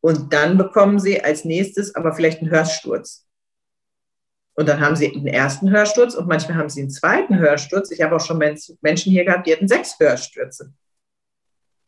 [0.00, 3.26] Und dann bekommen sie als nächstes aber vielleicht einen Hörsturz.
[4.54, 7.92] Und dann haben sie einen ersten Hörsturz und manchmal haben sie einen zweiten Hörsturz.
[7.92, 10.72] Ich habe auch schon Menschen hier gehabt, die hatten sechs Hörstürze.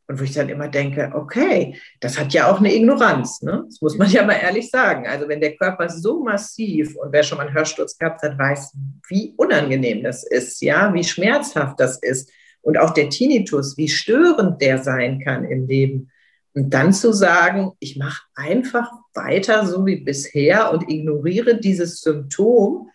[0.06, 3.42] Und wo ich dann immer denke, okay, das hat ja auch eine Ignoranz.
[3.42, 3.64] Ne?
[3.66, 5.06] Das muss man ja mal ehrlich sagen.
[5.06, 8.76] Also wenn der Körper so massiv und wer schon mal einen Hörsturz gehabt hat, weiß,
[9.08, 12.30] wie unangenehm das ist, ja, wie schmerzhaft das ist
[12.62, 16.10] und auch der Tinnitus, wie störend der sein kann im Leben.
[16.52, 22.90] Und dann zu sagen, ich mache einfach weiter so wie bisher und ignoriere dieses Symptom,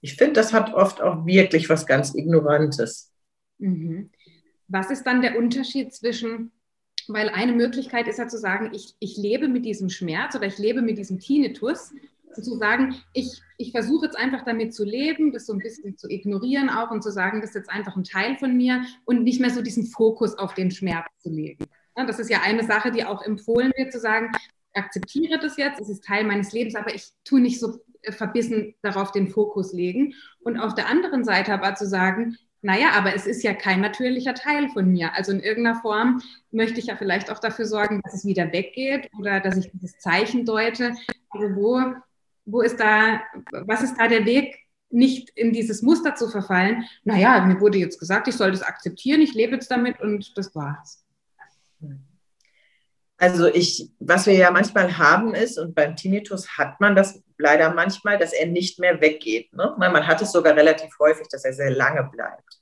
[0.00, 3.12] ich finde, das hat oft auch wirklich was ganz Ignorantes.
[3.58, 4.10] Mhm.
[4.68, 6.52] Was ist dann der Unterschied zwischen,
[7.08, 10.58] weil eine Möglichkeit ist ja zu sagen, ich, ich lebe mit diesem Schmerz oder ich
[10.58, 11.92] lebe mit diesem Tinnitus
[12.34, 16.08] zu sagen, ich, ich versuche jetzt einfach damit zu leben, das so ein bisschen zu
[16.08, 19.40] ignorieren auch und zu sagen, das ist jetzt einfach ein Teil von mir und nicht
[19.40, 21.64] mehr so diesen Fokus auf den Schmerz zu legen.
[21.94, 24.30] Das ist ja eine Sache, die auch empfohlen wird, zu sagen,
[24.72, 28.12] ich akzeptiere das jetzt, es ist Teil meines Lebens, aber ich tue nicht so äh,
[28.12, 30.14] verbissen darauf den Fokus legen.
[30.40, 34.34] Und auf der anderen Seite aber zu sagen, naja, aber es ist ja kein natürlicher
[34.34, 35.14] Teil von mir.
[35.14, 39.08] Also in irgendeiner Form möchte ich ja vielleicht auch dafür sorgen, dass es wieder weggeht
[39.18, 40.94] oder dass ich dieses Zeichen deute.
[41.30, 41.80] Also wo
[42.50, 43.20] wo ist da,
[43.52, 44.56] was ist da der Weg,
[44.90, 46.84] nicht in dieses Muster zu verfallen?
[47.04, 50.54] Naja, mir wurde jetzt gesagt, ich soll das akzeptieren, ich lebe jetzt damit und das
[50.54, 51.04] war's.
[53.16, 57.72] Also ich, was wir ja manchmal haben ist, und beim Tinnitus hat man das leider
[57.74, 59.52] manchmal, dass er nicht mehr weggeht.
[59.52, 59.74] Ne?
[59.78, 62.60] Man hat es sogar relativ häufig, dass er sehr lange bleibt.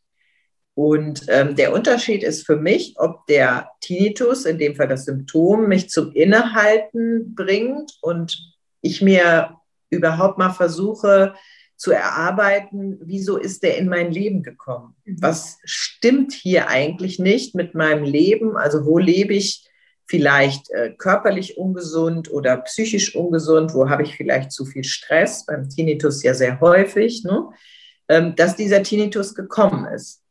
[0.75, 5.69] Und ähm, der Unterschied ist für mich, ob der Tinnitus, in dem Fall das Symptom,
[5.69, 9.58] mich zum Innehalten bringt und ich mir
[9.91, 11.35] überhaupt mal versuche
[11.77, 14.97] zu erarbeiten, wieso ist der in mein Leben gekommen?
[15.05, 15.23] Mhm.
[15.23, 18.57] Was stimmt hier eigentlich nicht mit meinem Leben?
[18.57, 19.65] Also wo lebe ich
[20.07, 23.75] vielleicht äh, körperlich ungesund oder psychisch ungesund?
[23.75, 25.47] Wo habe ich vielleicht zu viel Stress?
[25.47, 27.49] Beim Tinnitus ja sehr häufig, ne?
[28.09, 30.23] ähm, dass dieser Tinnitus gekommen ist.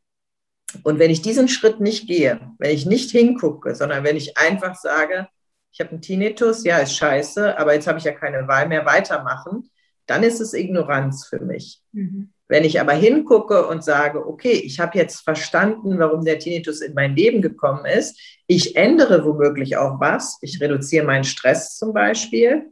[0.83, 4.75] Und wenn ich diesen Schritt nicht gehe, wenn ich nicht hingucke, sondern wenn ich einfach
[4.75, 5.29] sage,
[5.71, 8.85] ich habe einen Tinnitus, ja, ist scheiße, aber jetzt habe ich ja keine Wahl mehr,
[8.85, 9.69] weitermachen,
[10.07, 11.81] dann ist es Ignoranz für mich.
[11.91, 12.31] Mhm.
[12.47, 16.93] Wenn ich aber hingucke und sage, okay, ich habe jetzt verstanden, warum der Tinnitus in
[16.93, 22.71] mein Leben gekommen ist, ich ändere womöglich auch was, ich reduziere meinen Stress zum Beispiel,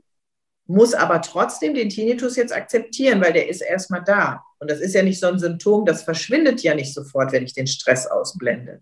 [0.68, 4.42] muss aber trotzdem den Tinnitus jetzt akzeptieren, weil der ist erstmal da.
[4.60, 7.54] Und das ist ja nicht so ein Symptom, das verschwindet ja nicht sofort, wenn ich
[7.54, 8.82] den Stress ausblende.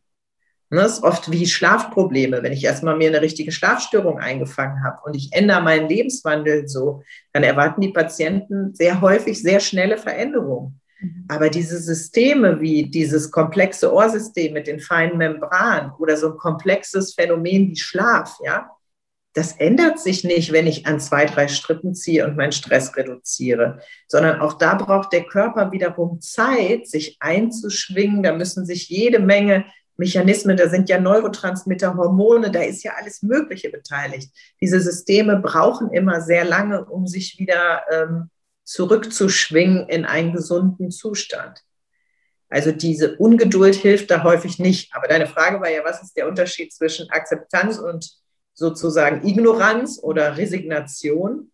[0.70, 2.42] Das ist oft wie Schlafprobleme.
[2.42, 7.04] Wenn ich erstmal mir eine richtige Schlafstörung eingefangen habe und ich ändere meinen Lebenswandel so,
[7.32, 10.80] dann erwarten die Patienten sehr häufig sehr schnelle Veränderungen.
[11.00, 11.26] Mhm.
[11.28, 17.14] Aber diese Systeme wie dieses komplexe Ohrsystem mit den feinen Membranen oder so ein komplexes
[17.14, 18.70] Phänomen wie Schlaf, ja,
[19.34, 23.80] das ändert sich nicht, wenn ich an zwei, drei Strippen ziehe und meinen Stress reduziere,
[24.08, 28.22] sondern auch da braucht der Körper wiederum Zeit, sich einzuschwingen.
[28.22, 29.66] Da müssen sich jede Menge
[29.98, 34.32] Mechanismen, da sind ja Neurotransmitter, Hormone, da ist ja alles Mögliche beteiligt.
[34.60, 38.30] Diese Systeme brauchen immer sehr lange, um sich wieder ähm,
[38.64, 41.64] zurückzuschwingen in einen gesunden Zustand.
[42.50, 44.94] Also diese Ungeduld hilft da häufig nicht.
[44.96, 48.12] Aber deine Frage war ja, was ist der Unterschied zwischen Akzeptanz und
[48.54, 51.52] sozusagen Ignoranz oder Resignation.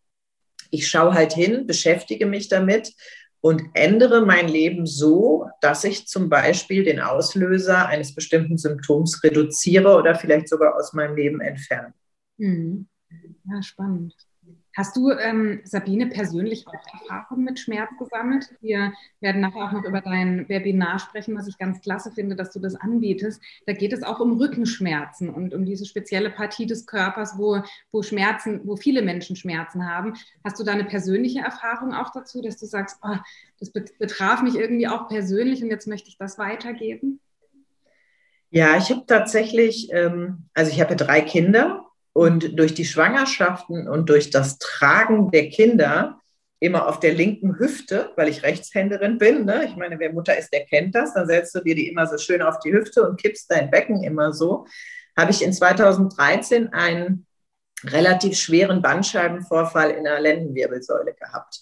[0.71, 2.93] Ich schaue halt hin, beschäftige mich damit
[3.41, 9.95] und ändere mein Leben so, dass ich zum Beispiel den Auslöser eines bestimmten Symptoms reduziere
[9.95, 11.93] oder vielleicht sogar aus meinem Leben entferne.
[12.37, 12.87] Mhm.
[13.45, 14.13] Ja, spannend.
[14.77, 18.53] Hast du, ähm, Sabine, persönlich auch Erfahrungen mit Schmerz gesammelt?
[18.61, 22.51] Wir werden nachher auch noch über dein Webinar sprechen, was ich ganz klasse finde, dass
[22.51, 23.41] du das anbietest.
[23.65, 28.03] Da geht es auch um Rückenschmerzen und um diese spezielle Partie des Körpers, wo, wo
[28.03, 30.13] Schmerzen, wo viele Menschen Schmerzen haben.
[30.43, 33.17] Hast du da eine persönliche Erfahrung auch dazu, dass du sagst, oh,
[33.59, 37.19] das betraf mich irgendwie auch persönlich und jetzt möchte ich das weitergeben?
[38.51, 44.09] Ja, ich habe tatsächlich, ähm, also ich habe drei Kinder und durch die Schwangerschaften und
[44.09, 46.19] durch das Tragen der Kinder
[46.59, 49.45] immer auf der linken Hüfte, weil ich Rechtshänderin bin.
[49.45, 49.65] Ne?
[49.65, 51.13] Ich meine, wer Mutter ist, der kennt das.
[51.13, 54.03] Dann setzt du dir die immer so schön auf die Hüfte und kippst dein Becken
[54.03, 54.65] immer so.
[55.17, 57.25] Habe ich in 2013 einen
[57.85, 61.61] relativ schweren Bandscheibenvorfall in der Lendenwirbelsäule gehabt.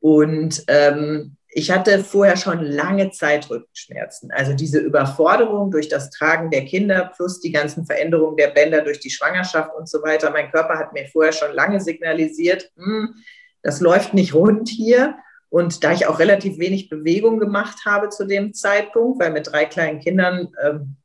[0.00, 4.32] Und ähm, ich hatte vorher schon lange Zeit Rückenschmerzen.
[4.32, 8.98] Also diese Überforderung durch das Tragen der Kinder plus die ganzen Veränderungen der Bänder durch
[8.98, 10.32] die Schwangerschaft und so weiter.
[10.32, 13.14] Mein Körper hat mir vorher schon lange signalisiert, hm,
[13.62, 15.16] das läuft nicht rund hier.
[15.48, 19.64] Und da ich auch relativ wenig Bewegung gemacht habe zu dem Zeitpunkt, weil mit drei
[19.64, 20.96] kleinen Kindern ähm,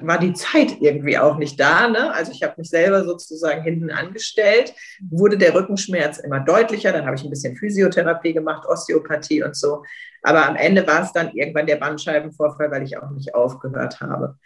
[0.00, 1.88] war die Zeit irgendwie auch nicht da.
[1.88, 2.12] Ne?
[2.12, 4.74] Also ich habe mich selber sozusagen hinten angestellt,
[5.10, 6.92] wurde der Rückenschmerz immer deutlicher.
[6.92, 9.84] Dann habe ich ein bisschen Physiotherapie gemacht, Osteopathie und so.
[10.22, 14.36] Aber am Ende war es dann irgendwann der Bandscheibenvorfall, weil ich auch nicht aufgehört habe.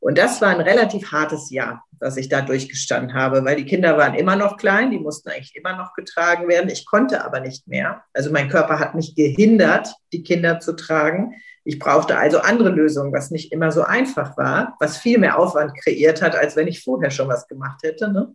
[0.00, 3.96] Und das war ein relativ hartes Jahr, das ich da durchgestanden habe, weil die Kinder
[3.96, 6.68] waren immer noch klein, die mussten eigentlich immer noch getragen werden.
[6.68, 8.04] Ich konnte aber nicht mehr.
[8.12, 11.32] Also mein Körper hat mich gehindert, die Kinder zu tragen.
[11.64, 15.76] Ich brauchte also andere Lösungen, was nicht immer so einfach war, was viel mehr Aufwand
[15.76, 18.12] kreiert hat, als wenn ich vorher schon was gemacht hätte.
[18.12, 18.34] Ne?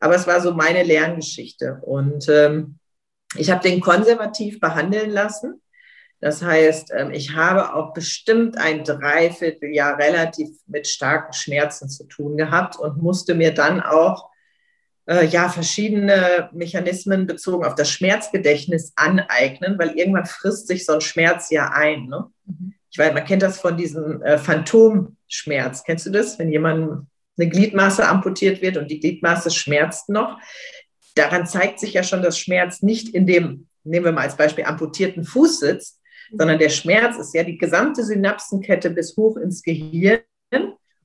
[0.00, 1.80] Aber es war so meine Lerngeschichte.
[1.82, 2.78] Und ähm,
[3.36, 5.60] ich habe den konservativ behandeln lassen.
[6.20, 12.36] Das heißt, ähm, ich habe auch bestimmt ein Dreivierteljahr relativ mit starken Schmerzen zu tun
[12.36, 14.27] gehabt und musste mir dann auch
[15.08, 21.00] äh, ja, verschiedene Mechanismen bezogen auf das Schmerzgedächtnis aneignen, weil irgendwann frisst sich so ein
[21.00, 22.06] Schmerz ja ein.
[22.06, 22.26] Ne?
[22.44, 22.74] Mhm.
[22.90, 25.84] Ich weiß, man kennt das von diesem äh, Phantomschmerz.
[25.84, 27.06] Kennst du das, wenn jemand
[27.38, 30.38] eine Gliedmaße amputiert wird und die Gliedmaße schmerzt noch?
[31.14, 34.64] Daran zeigt sich ja schon, dass Schmerz nicht in dem, nehmen wir mal als Beispiel,
[34.64, 36.38] amputierten Fuß sitzt, mhm.
[36.38, 40.20] sondern der Schmerz ist ja die gesamte Synapsenkette bis hoch ins Gehirn.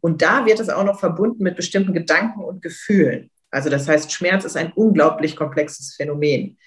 [0.02, 3.30] Und da wird es auch noch verbunden mit bestimmten Gedanken und Gefühlen.
[3.54, 6.58] Also das heißt, Schmerz ist ein unglaublich komplexes Phänomen.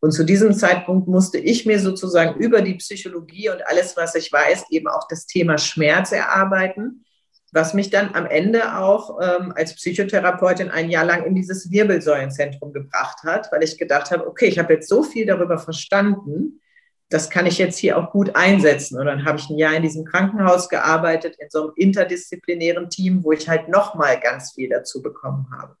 [0.00, 4.32] Und zu diesem Zeitpunkt musste ich mir sozusagen über die Psychologie und alles, was ich
[4.32, 7.04] weiß, eben auch das Thema Schmerz erarbeiten,
[7.52, 12.72] was mich dann am Ende auch ähm, als Psychotherapeutin ein Jahr lang in dieses Wirbelsäulenzentrum
[12.72, 16.60] gebracht hat, weil ich gedacht habe, okay, ich habe jetzt so viel darüber verstanden,
[17.08, 18.98] das kann ich jetzt hier auch gut einsetzen.
[18.98, 23.24] Und dann habe ich ein Jahr in diesem Krankenhaus gearbeitet, in so einem interdisziplinären Team,
[23.24, 25.76] wo ich halt nochmal ganz viel dazu bekommen habe.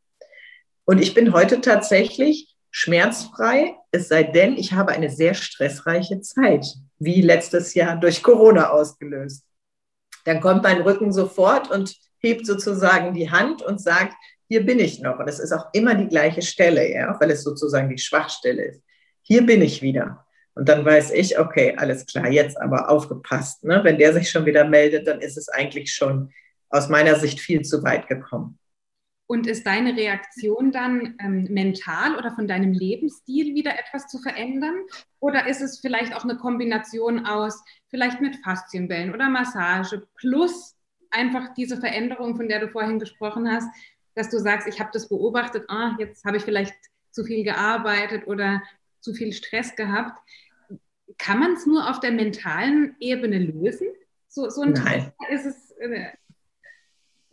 [0.86, 6.64] Und ich bin heute tatsächlich schmerzfrei, es sei denn, ich habe eine sehr stressreiche Zeit,
[6.98, 9.44] wie letztes Jahr durch Corona ausgelöst.
[10.24, 14.14] Dann kommt mein Rücken sofort und hebt sozusagen die Hand und sagt,
[14.48, 15.18] hier bin ich noch.
[15.18, 18.82] Und es ist auch immer die gleiche Stelle, ja, weil es sozusagen die Schwachstelle ist.
[19.22, 20.24] Hier bin ich wieder.
[20.54, 23.64] Und dann weiß ich, okay, alles klar, jetzt aber aufgepasst.
[23.64, 23.80] Ne?
[23.82, 26.32] Wenn der sich schon wieder meldet, dann ist es eigentlich schon
[26.70, 28.58] aus meiner Sicht viel zu weit gekommen.
[29.28, 34.74] Und ist deine Reaktion dann ähm, mental oder von deinem Lebensstil wieder etwas zu verändern?
[35.18, 40.76] Oder ist es vielleicht auch eine Kombination aus, vielleicht mit Faszienbällen oder Massage plus
[41.10, 43.68] einfach diese Veränderung, von der du vorhin gesprochen hast,
[44.14, 46.74] dass du sagst, ich habe das beobachtet, ah, jetzt habe ich vielleicht
[47.10, 48.62] zu viel gearbeitet oder
[49.00, 50.20] zu viel Stress gehabt
[51.18, 53.88] kann man es nur auf der mentalen Ebene lösen?
[54.28, 55.12] So, so ein Nein.
[55.30, 56.08] ist es äh,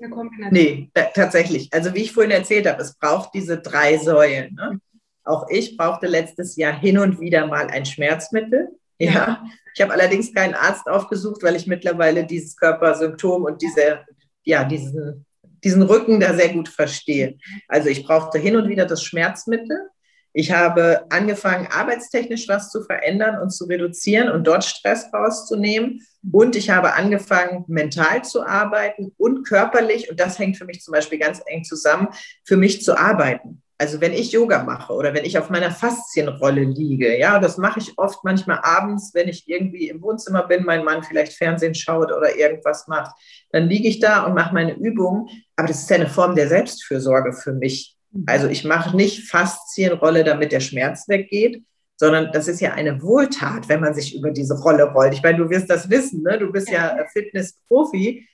[0.04, 0.54] eine Kombination.
[0.54, 1.74] Nee, tatsächlich.
[1.74, 4.56] Also wie ich vorhin erzählt habe, es braucht diese drei Säulen.
[4.56, 4.80] Ne?
[5.24, 8.70] Auch ich brauchte letztes Jahr hin und wieder mal ein Schmerzmittel.
[9.00, 9.12] Ja.
[9.12, 9.44] ja.
[9.74, 14.02] Ich habe allerdings keinen Arzt aufgesucht, weil ich mittlerweile dieses Körpersymptom und diese,
[14.44, 15.26] ja, diesen,
[15.64, 17.38] diesen Rücken da sehr gut verstehe.
[17.68, 19.90] Also ich brauchte hin und wieder das Schmerzmittel.
[20.34, 26.02] Ich habe angefangen, arbeitstechnisch was zu verändern und zu reduzieren und dort Stress rauszunehmen.
[26.32, 30.94] Und ich habe angefangen, mental zu arbeiten und körperlich, und das hängt für mich zum
[30.94, 32.08] Beispiel ganz eng zusammen,
[32.44, 33.62] für mich zu arbeiten.
[33.78, 37.80] Also wenn ich Yoga mache oder wenn ich auf meiner Faszienrolle liege, ja, das mache
[37.80, 42.12] ich oft manchmal abends, wenn ich irgendwie im Wohnzimmer bin, mein Mann vielleicht Fernsehen schaut
[42.12, 43.12] oder irgendwas macht,
[43.52, 45.28] dann liege ich da und mache meine Übungen.
[45.56, 47.93] Aber das ist ja eine Form der Selbstfürsorge für mich.
[48.26, 51.64] Also ich mache nicht Faszienrolle, damit der Schmerz weggeht,
[51.96, 55.14] sondern das ist ja eine Wohltat, wenn man sich über diese Rolle rollt.
[55.14, 56.38] Ich meine, du wirst das wissen, ne?
[56.38, 58.28] du bist ja Fitnessprofi.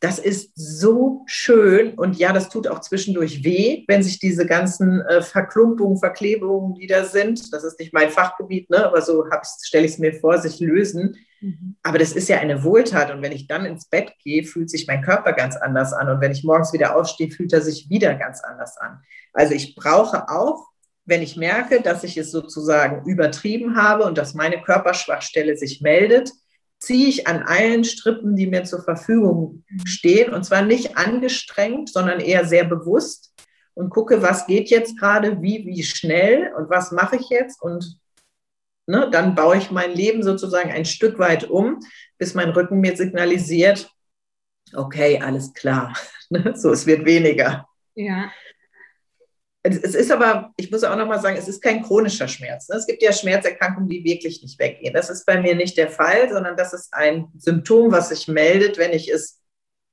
[0.00, 5.02] Das ist so schön und ja, das tut auch zwischendurch weh, wenn sich diese ganzen
[5.02, 8.86] äh, Verklumpungen, Verklebungen, die da sind, das ist nicht mein Fachgebiet, ne?
[8.86, 9.26] aber so
[9.62, 11.16] stelle ich es mir vor, sich lösen.
[11.42, 11.76] Mhm.
[11.82, 14.86] Aber das ist ja eine Wohltat und wenn ich dann ins Bett gehe, fühlt sich
[14.86, 18.14] mein Körper ganz anders an und wenn ich morgens wieder aufstehe, fühlt er sich wieder
[18.14, 19.02] ganz anders an.
[19.34, 20.66] Also ich brauche auch,
[21.04, 26.30] wenn ich merke, dass ich es sozusagen übertrieben habe und dass meine Körperschwachstelle sich meldet,
[26.80, 32.20] ziehe ich an allen Strippen, die mir zur Verfügung stehen, und zwar nicht angestrengt, sondern
[32.20, 33.32] eher sehr bewusst
[33.74, 38.00] und gucke, was geht jetzt gerade, wie, wie schnell und was mache ich jetzt und
[38.86, 41.80] ne, dann baue ich mein Leben sozusagen ein Stück weit um,
[42.18, 43.90] bis mein Rücken mir signalisiert,
[44.74, 45.94] okay, alles klar,
[46.54, 47.68] so, es wird weniger.
[47.94, 48.32] Ja.
[49.62, 52.68] Es ist aber, ich muss auch nochmal sagen, es ist kein chronischer Schmerz.
[52.68, 52.76] Ne?
[52.76, 54.94] Es gibt ja Schmerzerkrankungen, die wirklich nicht weggehen.
[54.94, 58.78] Das ist bei mir nicht der Fall, sondern das ist ein Symptom, was sich meldet,
[58.78, 59.38] wenn ich es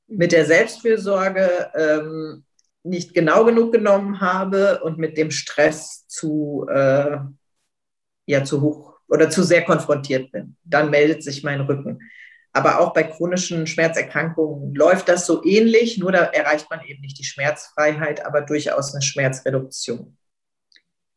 [0.07, 2.45] mit der Selbstfürsorge ähm,
[2.83, 7.17] nicht genau genug genommen habe und mit dem Stress zu, äh,
[8.25, 10.55] ja, zu hoch oder zu sehr konfrontiert bin.
[10.63, 11.99] Dann meldet sich mein Rücken.
[12.53, 17.19] Aber auch bei chronischen Schmerzerkrankungen läuft das so ähnlich, nur da erreicht man eben nicht
[17.19, 20.17] die Schmerzfreiheit, aber durchaus eine Schmerzreduktion.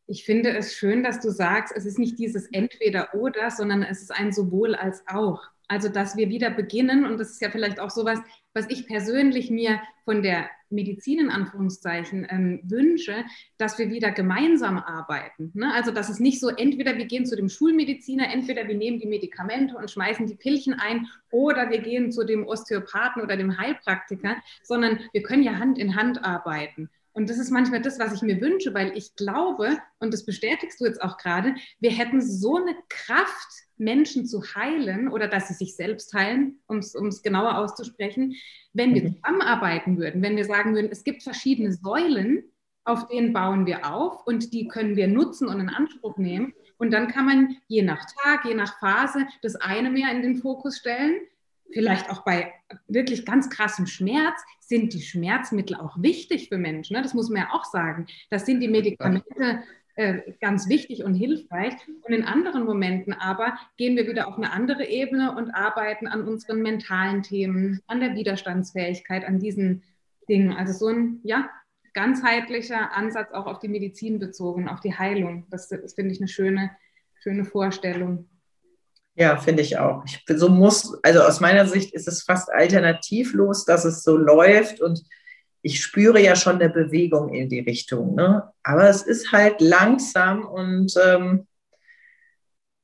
[0.06, 4.10] Ich finde es schön, dass du sagst, es ist nicht dieses Entweder-Oder, sondern es ist
[4.10, 5.40] ein sowohl als auch.
[5.68, 8.18] Also, dass wir wieder beginnen, und das ist ja vielleicht auch sowas,
[8.52, 13.24] was ich persönlich mir von der Medizin in Anführungszeichen ähm, wünsche,
[13.58, 15.50] dass wir wieder gemeinsam arbeiten.
[15.54, 15.72] Ne?
[15.74, 19.06] Also, dass es nicht so, entweder wir gehen zu dem Schulmediziner, entweder wir nehmen die
[19.06, 24.36] Medikamente und schmeißen die Pillchen ein oder wir gehen zu dem Osteopathen oder dem Heilpraktiker,
[24.62, 26.88] sondern wir können ja Hand in Hand arbeiten.
[27.12, 30.80] Und das ist manchmal das, was ich mir wünsche, weil ich glaube, und das bestätigst
[30.80, 33.48] du jetzt auch gerade, wir hätten so eine Kraft,
[33.80, 38.34] Menschen zu heilen oder dass sie sich selbst heilen, um es genauer auszusprechen,
[38.72, 39.14] wenn wir mhm.
[39.16, 42.44] zusammenarbeiten würden, wenn wir sagen würden, es gibt verschiedene Säulen,
[42.84, 46.54] auf denen bauen wir auf und die können wir nutzen und in Anspruch nehmen.
[46.78, 50.36] Und dann kann man je nach Tag, je nach Phase das eine mehr in den
[50.36, 51.20] Fokus stellen
[51.72, 52.52] vielleicht auch bei
[52.88, 56.96] wirklich ganz krassem Schmerz, sind die Schmerzmittel auch wichtig für Menschen.
[56.96, 57.02] Ne?
[57.02, 58.06] Das muss man ja auch sagen.
[58.30, 59.62] Das sind die Medikamente
[60.00, 61.74] äh, ganz wichtig und hilfreich.
[62.02, 66.26] Und in anderen Momenten aber gehen wir wieder auf eine andere Ebene und arbeiten an
[66.26, 69.82] unseren mentalen Themen, an der Widerstandsfähigkeit, an diesen
[70.26, 70.54] Dingen.
[70.54, 71.50] Also so ein, ja,
[71.92, 75.46] ganzheitlicher Ansatz auch auf die Medizin bezogen, auf die Heilung.
[75.50, 76.70] Das, das finde ich eine schöne,
[77.22, 78.26] schöne Vorstellung.
[79.16, 80.02] Ja, finde ich auch.
[80.06, 84.80] Ich, so muss, also aus meiner Sicht ist es fast alternativlos, dass es so läuft
[84.80, 85.02] und
[85.62, 88.14] ich spüre ja schon eine Bewegung in die Richtung.
[88.14, 88.42] Ne?
[88.62, 91.46] Aber es ist halt langsam und ähm,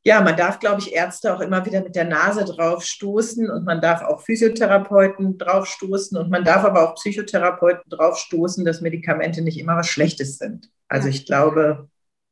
[0.07, 3.64] ja, man darf, glaube ich, Ärzte auch immer wieder mit der Nase drauf stoßen und
[3.64, 8.81] man darf auch Physiotherapeuten drauf stoßen und man darf aber auch Psychotherapeuten drauf stoßen, dass
[8.81, 10.70] Medikamente nicht immer was Schlechtes sind.
[10.87, 11.89] Also ich glaube,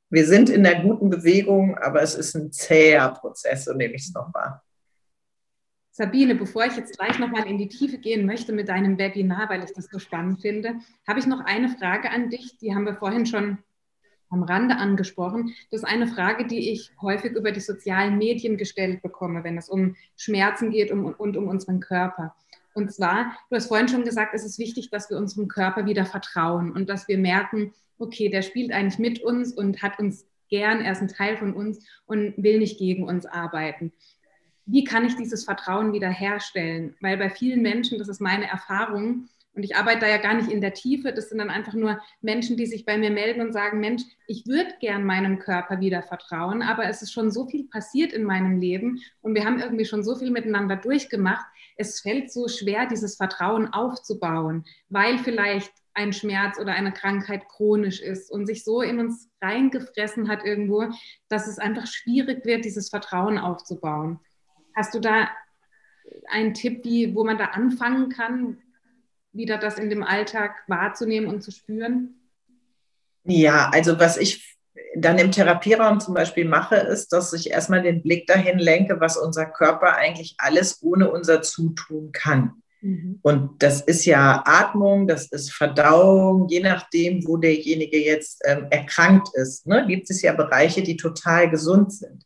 [0.08, 4.02] wir sind in der guten Bewegung, aber es ist ein zäher Prozess, so nehme ich
[4.02, 4.63] es noch wahr.
[5.96, 9.62] Sabine, bevor ich jetzt gleich nochmal in die Tiefe gehen möchte mit deinem Webinar, weil
[9.62, 10.74] ich das so spannend finde,
[11.06, 12.58] habe ich noch eine Frage an dich.
[12.58, 13.58] Die haben wir vorhin schon
[14.28, 15.54] am Rande angesprochen.
[15.70, 19.68] Das ist eine Frage, die ich häufig über die sozialen Medien gestellt bekomme, wenn es
[19.68, 22.34] um Schmerzen geht und, um unseren Körper.
[22.74, 26.06] Und zwar, du hast vorhin schon gesagt, es ist wichtig, dass wir unserem Körper wieder
[26.06, 30.80] vertrauen und dass wir merken, okay, der spielt eigentlich mit uns und hat uns gern,
[30.80, 33.92] er ist ein Teil von uns und will nicht gegen uns arbeiten.
[34.66, 36.96] Wie kann ich dieses Vertrauen wieder herstellen?
[37.00, 40.50] Weil bei vielen Menschen, das ist meine Erfahrung, und ich arbeite da ja gar nicht
[40.50, 41.12] in der Tiefe.
[41.12, 44.46] Das sind dann einfach nur Menschen, die sich bei mir melden und sagen, Mensch, ich
[44.46, 48.60] würde gern meinem Körper wieder vertrauen, aber es ist schon so viel passiert in meinem
[48.60, 51.46] Leben und wir haben irgendwie schon so viel miteinander durchgemacht.
[51.76, 58.00] Es fällt so schwer, dieses Vertrauen aufzubauen, weil vielleicht ein Schmerz oder eine Krankheit chronisch
[58.00, 60.86] ist und sich so in uns reingefressen hat irgendwo,
[61.28, 64.18] dass es einfach schwierig wird, dieses Vertrauen aufzubauen.
[64.74, 65.28] Hast du da
[66.28, 68.58] einen Tipp, wie, wo man da anfangen kann,
[69.32, 72.20] wieder das in dem Alltag wahrzunehmen und zu spüren?
[73.24, 74.56] Ja, also was ich
[74.96, 79.16] dann im Therapieraum zum Beispiel mache, ist, dass ich erstmal den Blick dahin lenke, was
[79.16, 82.62] unser Körper eigentlich alles ohne unser Zutun kann.
[82.80, 83.18] Mhm.
[83.22, 89.28] Und das ist ja Atmung, das ist Verdauung, je nachdem, wo derjenige jetzt ähm, erkrankt
[89.34, 89.66] ist.
[89.66, 92.24] Ne, gibt es ja Bereiche, die total gesund sind.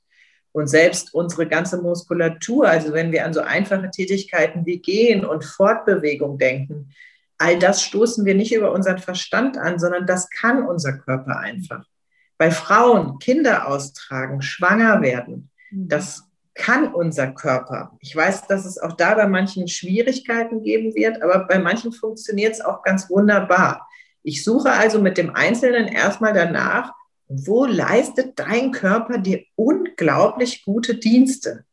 [0.53, 5.45] Und selbst unsere ganze Muskulatur, also wenn wir an so einfache Tätigkeiten wie Gehen und
[5.45, 6.91] Fortbewegung denken,
[7.39, 11.85] all das stoßen wir nicht über unseren Verstand an, sondern das kann unser Körper einfach.
[12.37, 15.89] Bei Frauen Kinder austragen, schwanger werden, mhm.
[15.89, 16.25] das
[16.55, 17.97] kann unser Körper.
[18.01, 22.55] Ich weiß, dass es auch da bei manchen Schwierigkeiten geben wird, aber bei manchen funktioniert
[22.55, 23.89] es auch ganz wunderbar.
[24.25, 26.93] Ich suche also mit dem Einzelnen erstmal danach,
[27.29, 31.65] wo leistet dein Körper dir unglaublich gute Dienste?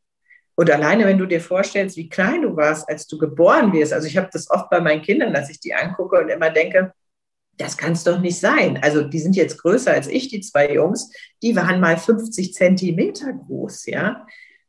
[0.56, 4.08] Und alleine, wenn du dir vorstellst, wie klein du warst, als du geboren wirst, also
[4.08, 6.94] ich habe das oft bei meinen Kindern, dass ich die angucke und immer denke,
[7.58, 8.80] das kann es doch nicht sein.
[8.82, 11.10] Also die sind jetzt größer als ich, die zwei Jungs,
[11.42, 14.26] die waren mal 50 Zentimeter groß, ja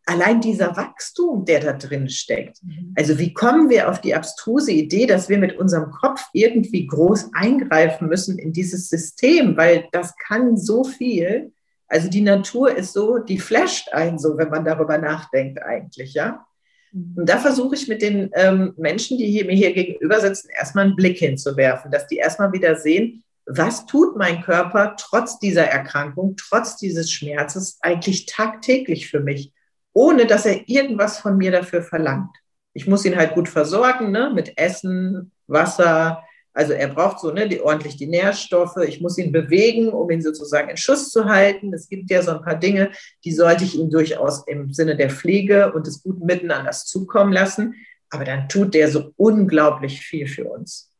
[0.06, 2.62] allein dieser Wachstum, der da drin steckt.
[2.62, 2.94] Mhm.
[2.96, 7.30] Also wie kommen wir auf die abstruse Idee, dass wir mit unserem Kopf irgendwie groß
[7.34, 11.52] eingreifen müssen in dieses System, weil das kann so viel.
[11.88, 16.46] Also die Natur ist so, die flasht einen so, wenn man darüber nachdenkt eigentlich, ja.
[16.92, 17.14] Mhm.
[17.16, 20.86] Und da versuche ich mit den ähm, Menschen, die hier, mir hier gegenüber sitzen, erstmal
[20.86, 26.36] einen Blick hinzuwerfen, dass die erstmal wieder sehen, was tut mein Körper trotz dieser Erkrankung,
[26.36, 29.52] trotz dieses Schmerzes eigentlich tagtäglich für mich?
[29.96, 32.36] Ohne dass er irgendwas von mir dafür verlangt.
[32.74, 36.22] Ich muss ihn halt gut versorgen, ne, mit Essen, Wasser.
[36.52, 38.76] Also er braucht so ne, die, ordentlich die Nährstoffe.
[38.86, 41.72] Ich muss ihn bewegen, um ihn sozusagen in Schuss zu halten.
[41.72, 42.90] Es gibt ja so ein paar Dinge,
[43.24, 47.74] die sollte ich ihm durchaus im Sinne der Pflege und des guten Miteinanders zukommen lassen.
[48.10, 50.90] Aber dann tut der so unglaublich viel für uns.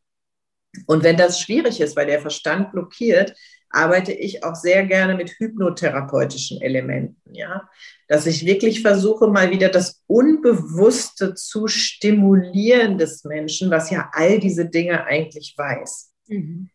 [0.86, 3.34] Und wenn das schwierig ist, weil der Verstand blockiert,
[3.68, 7.68] arbeite ich auch sehr gerne mit hypnotherapeutischen Elementen, ja,
[8.08, 14.38] dass ich wirklich versuche, mal wieder das Unbewusste zu stimulieren des Menschen, was ja all
[14.38, 16.12] diese Dinge eigentlich weiß.
[16.28, 16.70] Mhm.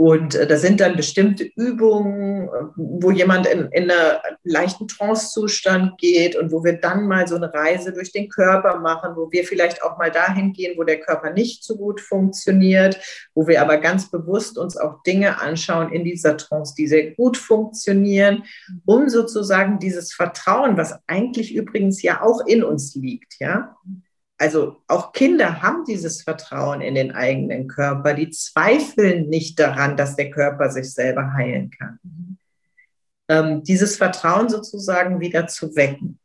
[0.00, 6.36] Und äh, da sind dann bestimmte Übungen, wo jemand in, in einen leichten Trance-Zustand geht
[6.36, 9.82] und wo wir dann mal so eine Reise durch den Körper machen, wo wir vielleicht
[9.82, 12.98] auch mal dahin gehen, wo der Körper nicht so gut funktioniert,
[13.34, 17.36] wo wir aber ganz bewusst uns auch Dinge anschauen in dieser Trance, die sehr gut
[17.36, 18.44] funktionieren,
[18.86, 23.76] um sozusagen dieses Vertrauen, was eigentlich übrigens ja auch in uns liegt, ja,
[24.40, 28.14] also auch Kinder haben dieses Vertrauen in den eigenen Körper.
[28.14, 32.38] Die zweifeln nicht daran, dass der Körper sich selber heilen kann.
[33.28, 36.18] Ähm, dieses Vertrauen sozusagen wieder zu wecken.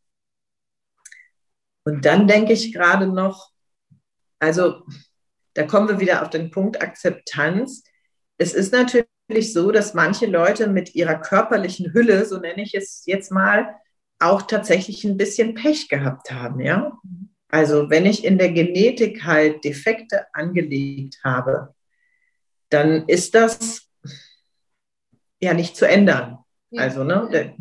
[1.83, 3.51] Und dann denke ich gerade noch,
[4.39, 4.85] also
[5.53, 7.83] da kommen wir wieder auf den Punkt Akzeptanz.
[8.37, 13.03] Es ist natürlich so, dass manche Leute mit ihrer körperlichen Hülle, so nenne ich es
[13.05, 13.75] jetzt mal,
[14.19, 16.97] auch tatsächlich ein bisschen Pech gehabt haben, ja.
[17.49, 21.73] Also wenn ich in der Genetik halt Defekte angelegt habe,
[22.69, 23.89] dann ist das
[25.39, 26.39] ja nicht zu ändern.
[26.71, 26.83] Ja.
[26.83, 27.55] Also, ne,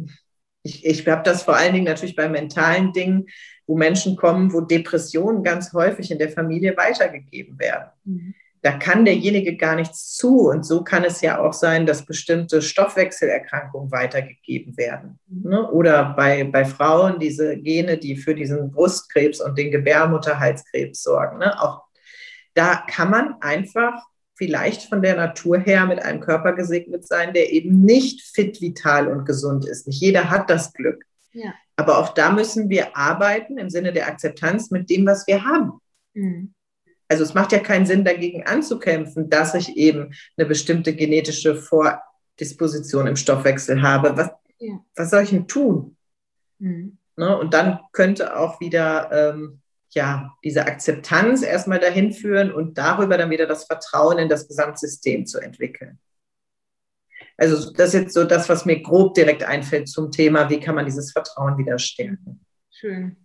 [0.63, 3.27] ich, ich habe das vor allen Dingen natürlich bei mentalen Dingen,
[3.67, 7.91] wo Menschen kommen, wo Depressionen ganz häufig in der Familie weitergegeben werden.
[8.05, 8.35] Mhm.
[8.65, 10.49] Da kann derjenige gar nichts zu.
[10.49, 15.19] Und so kann es ja auch sein, dass bestimmte Stoffwechselerkrankungen weitergegeben werden.
[15.27, 15.51] Mhm.
[15.51, 15.71] Ne?
[15.71, 21.41] Oder bei, bei Frauen diese Gene, die für diesen Brustkrebs und den Gebärmutterhalskrebs sorgen.
[21.41, 21.61] Ne?
[21.61, 21.83] Auch
[22.55, 24.03] da kann man einfach
[24.35, 29.09] vielleicht von der Natur her mit einem Körper gesegnet sein, der eben nicht fit, vital
[29.09, 29.87] und gesund ist.
[29.87, 31.05] Nicht jeder hat das Glück.
[31.33, 31.53] Ja.
[31.77, 35.73] Aber auch da müssen wir arbeiten im Sinne der Akzeptanz mit dem, was wir haben.
[36.15, 36.55] Mhm.
[37.09, 43.07] Also es macht ja keinen Sinn, dagegen anzukämpfen, dass ich eben eine bestimmte genetische Vordisposition
[43.07, 44.17] im Stoffwechsel habe.
[44.17, 44.81] Was, ja.
[44.97, 45.97] was soll ich denn tun?
[46.59, 46.99] Mhm.
[47.17, 47.39] Ne?
[47.39, 53.31] Und dann könnte auch wieder ähm, ja, diese Akzeptanz erstmal dahin führen und darüber dann
[53.31, 55.99] wieder das Vertrauen in das Gesamtsystem zu entwickeln.
[57.37, 60.75] Also das ist jetzt so das, was mir grob direkt einfällt zum Thema, wie kann
[60.75, 62.45] man dieses Vertrauen wieder stärken.
[62.71, 63.17] Schön.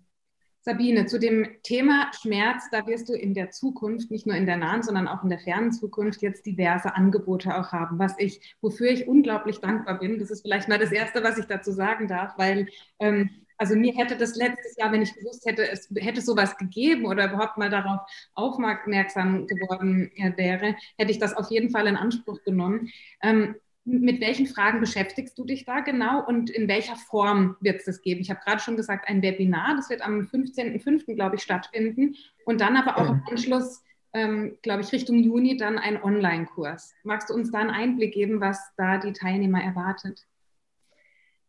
[0.70, 4.58] Sabine, zu dem Thema Schmerz, da wirst du in der Zukunft, nicht nur in der
[4.58, 8.92] nahen, sondern auch in der fernen Zukunft jetzt diverse Angebote auch haben, was ich, wofür
[8.92, 10.20] ich unglaublich dankbar bin.
[10.20, 12.68] Das ist vielleicht mal das Erste, was ich dazu sagen darf, weil
[13.00, 17.08] ähm, also mir hätte das letztes Jahr, wenn ich gewusst hätte, es hätte sowas gegeben
[17.08, 18.02] oder überhaupt mal darauf
[18.36, 22.92] aufmerksam geworden äh, wäre, hätte ich das auf jeden Fall in Anspruch genommen.
[23.24, 23.56] Ähm,
[23.90, 28.02] mit welchen Fragen beschäftigst du dich da genau und in welcher Form wird es das
[28.02, 28.22] geben?
[28.22, 31.16] Ich habe gerade schon gesagt, ein Webinar, das wird am 15.05.
[31.16, 32.16] glaube ich stattfinden
[32.46, 33.84] und dann aber auch im Anschluss,
[34.14, 36.94] ähm, glaube ich, Richtung Juni dann ein Online-Kurs.
[37.04, 40.26] Magst du uns da einen Einblick geben, was da die Teilnehmer erwartet?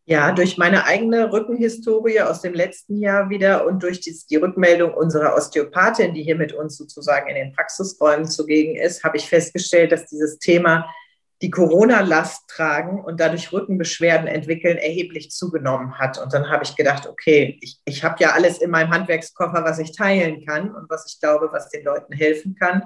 [0.06, 4.92] Ja, durch meine eigene Rückenhistorie aus dem letzten Jahr wieder und durch die, die, Rückmeldung
[4.92, 9.92] unserer Osteopathin, die hier mit uns sozusagen in den Praxisräumen zugegen ist, habe ich festgestellt,
[9.92, 10.90] dass dieses Thema
[11.42, 16.18] die Corona-Last tragen und dadurch Rückenbeschwerden entwickeln, erheblich zugenommen hat.
[16.18, 19.78] Und dann habe ich gedacht, okay, ich, ich habe ja alles in meinem Handwerkskoffer, was
[19.78, 22.82] ich teilen kann und was ich glaube, was den Leuten helfen kann.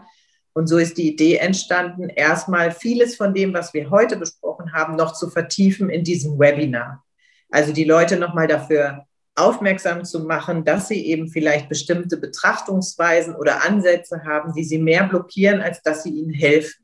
[0.53, 4.95] Und so ist die Idee entstanden, erstmal vieles von dem, was wir heute besprochen haben,
[4.95, 7.05] noch zu vertiefen in diesem Webinar.
[7.51, 13.65] Also die Leute nochmal dafür aufmerksam zu machen, dass sie eben vielleicht bestimmte Betrachtungsweisen oder
[13.65, 16.84] Ansätze haben, die sie mehr blockieren, als dass sie ihnen helfen.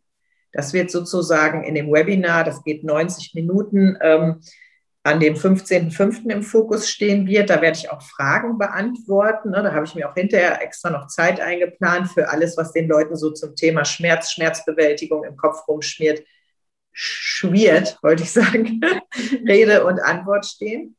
[0.53, 4.41] Das wird sozusagen in dem Webinar, das geht 90 Minuten, ähm,
[5.03, 6.31] an dem 15.05.
[6.31, 7.49] im Fokus stehen wird.
[7.49, 9.51] Da werde ich auch Fragen beantworten.
[9.51, 9.63] Ne?
[9.63, 13.17] Da habe ich mir auch hinterher extra noch Zeit eingeplant für alles, was den Leuten
[13.17, 16.23] so zum Thema Schmerz, Schmerzbewältigung im Kopf rumschmiert,
[16.93, 18.81] schwirrt, wollte ich sagen,
[19.49, 20.97] Rede und Antwort stehen.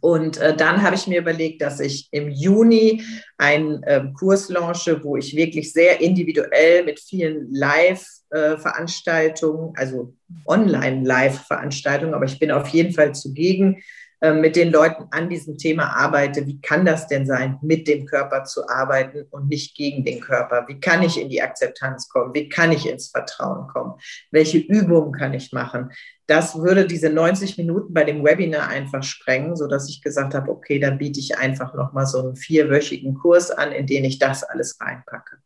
[0.00, 3.02] Und äh, dann habe ich mir überlegt, dass ich im Juni
[3.38, 10.14] einen äh, Kurs launche, wo ich wirklich sehr individuell mit vielen Live-Veranstaltungen, äh, also
[10.46, 13.82] Online-Live-Veranstaltungen, aber ich bin auf jeden Fall zugegen,
[14.20, 16.46] mit den Leuten an diesem Thema arbeite.
[16.46, 20.66] Wie kann das denn sein, mit dem Körper zu arbeiten und nicht gegen den Körper?
[20.68, 22.34] Wie kann ich in die Akzeptanz kommen?
[22.34, 23.94] Wie kann ich ins Vertrauen kommen?
[24.30, 25.90] Welche Übungen kann ich machen?
[26.26, 30.78] Das würde diese 90 Minuten bei dem Webinar einfach sprengen, sodass ich gesagt habe, okay,
[30.78, 34.78] dann biete ich einfach nochmal so einen vierwöchigen Kurs an, in den ich das alles
[34.80, 35.38] reinpacke.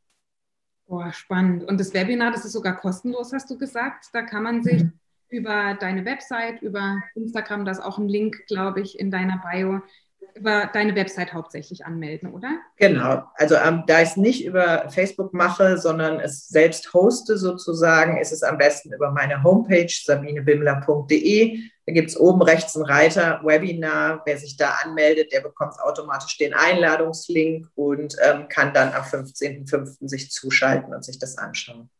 [0.86, 1.64] Boah, spannend.
[1.64, 4.06] Und das Webinar, das ist sogar kostenlos, hast du gesagt.
[4.12, 4.98] Da kann man sich mhm
[5.34, 9.80] über deine Website, über Instagram, da ist auch ein Link, glaube ich, in deiner Bio,
[10.34, 12.58] über deine Website hauptsächlich anmelden, oder?
[12.76, 13.24] Genau.
[13.34, 18.32] Also ähm, da ich es nicht über Facebook mache, sondern es selbst hoste sozusagen, ist
[18.32, 21.58] es am besten über meine Homepage sabinebimler.de.
[21.86, 24.22] Da gibt es oben rechts einen Reiter Webinar.
[24.24, 30.08] Wer sich da anmeldet, der bekommt automatisch den Einladungslink und ähm, kann dann am 15.05.
[30.08, 31.90] sich zuschalten und sich das anschauen.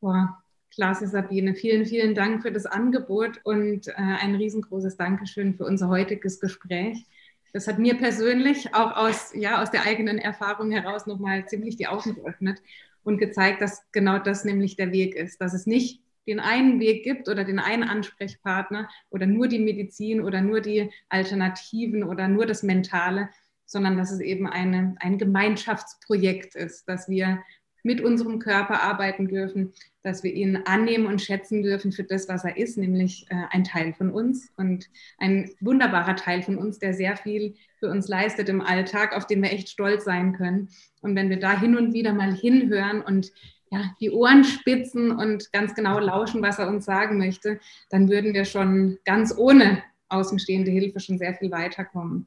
[0.00, 0.43] Boah,
[0.74, 1.54] Klasse, Sabine.
[1.54, 7.06] Vielen, vielen Dank für das Angebot und äh, ein riesengroßes Dankeschön für unser heutiges Gespräch.
[7.52, 11.86] Das hat mir persönlich auch aus, ja, aus der eigenen Erfahrung heraus nochmal ziemlich die
[11.86, 12.60] Augen geöffnet
[13.04, 17.04] und gezeigt, dass genau das nämlich der Weg ist, dass es nicht den einen Weg
[17.04, 22.46] gibt oder den einen Ansprechpartner oder nur die Medizin oder nur die Alternativen oder nur
[22.46, 23.28] das Mentale,
[23.66, 27.42] sondern dass es eben eine, ein Gemeinschaftsprojekt ist, dass wir
[27.84, 29.72] mit unserem Körper arbeiten dürfen,
[30.02, 33.62] dass wir ihn annehmen und schätzen dürfen für das, was er ist, nämlich äh, ein
[33.62, 38.48] Teil von uns und ein wunderbarer Teil von uns, der sehr viel für uns leistet
[38.48, 40.70] im Alltag, auf den wir echt stolz sein können.
[41.02, 43.32] Und wenn wir da hin und wieder mal hinhören und
[43.70, 47.60] ja, die Ohren spitzen und ganz genau lauschen, was er uns sagen möchte,
[47.90, 52.26] dann würden wir schon ganz ohne außenstehende Hilfe schon sehr viel weiterkommen.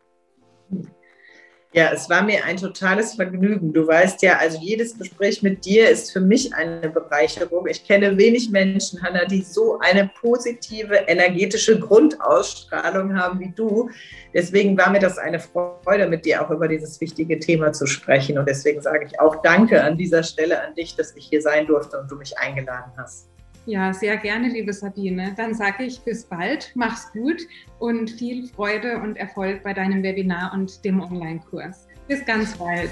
[1.77, 3.71] Ja, es war mir ein totales Vergnügen.
[3.71, 7.67] Du weißt ja, also jedes Gespräch mit dir ist für mich eine Bereicherung.
[7.67, 13.91] Ich kenne wenig Menschen, Hanna, die so eine positive, energetische Grundausstrahlung haben wie du.
[14.33, 18.39] Deswegen war mir das eine Freude, mit dir auch über dieses wichtige Thema zu sprechen.
[18.39, 21.67] Und deswegen sage ich auch Danke an dieser Stelle an dich, dass ich hier sein
[21.67, 23.29] durfte und du mich eingeladen hast.
[23.67, 25.33] Ja, sehr gerne, liebe Sabine.
[25.35, 27.41] Dann sage ich bis bald, mach's gut
[27.79, 31.85] und viel Freude und Erfolg bei deinem Webinar und dem Online-Kurs.
[32.07, 32.89] Bis ganz bald.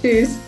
[0.00, 0.38] Tschüss.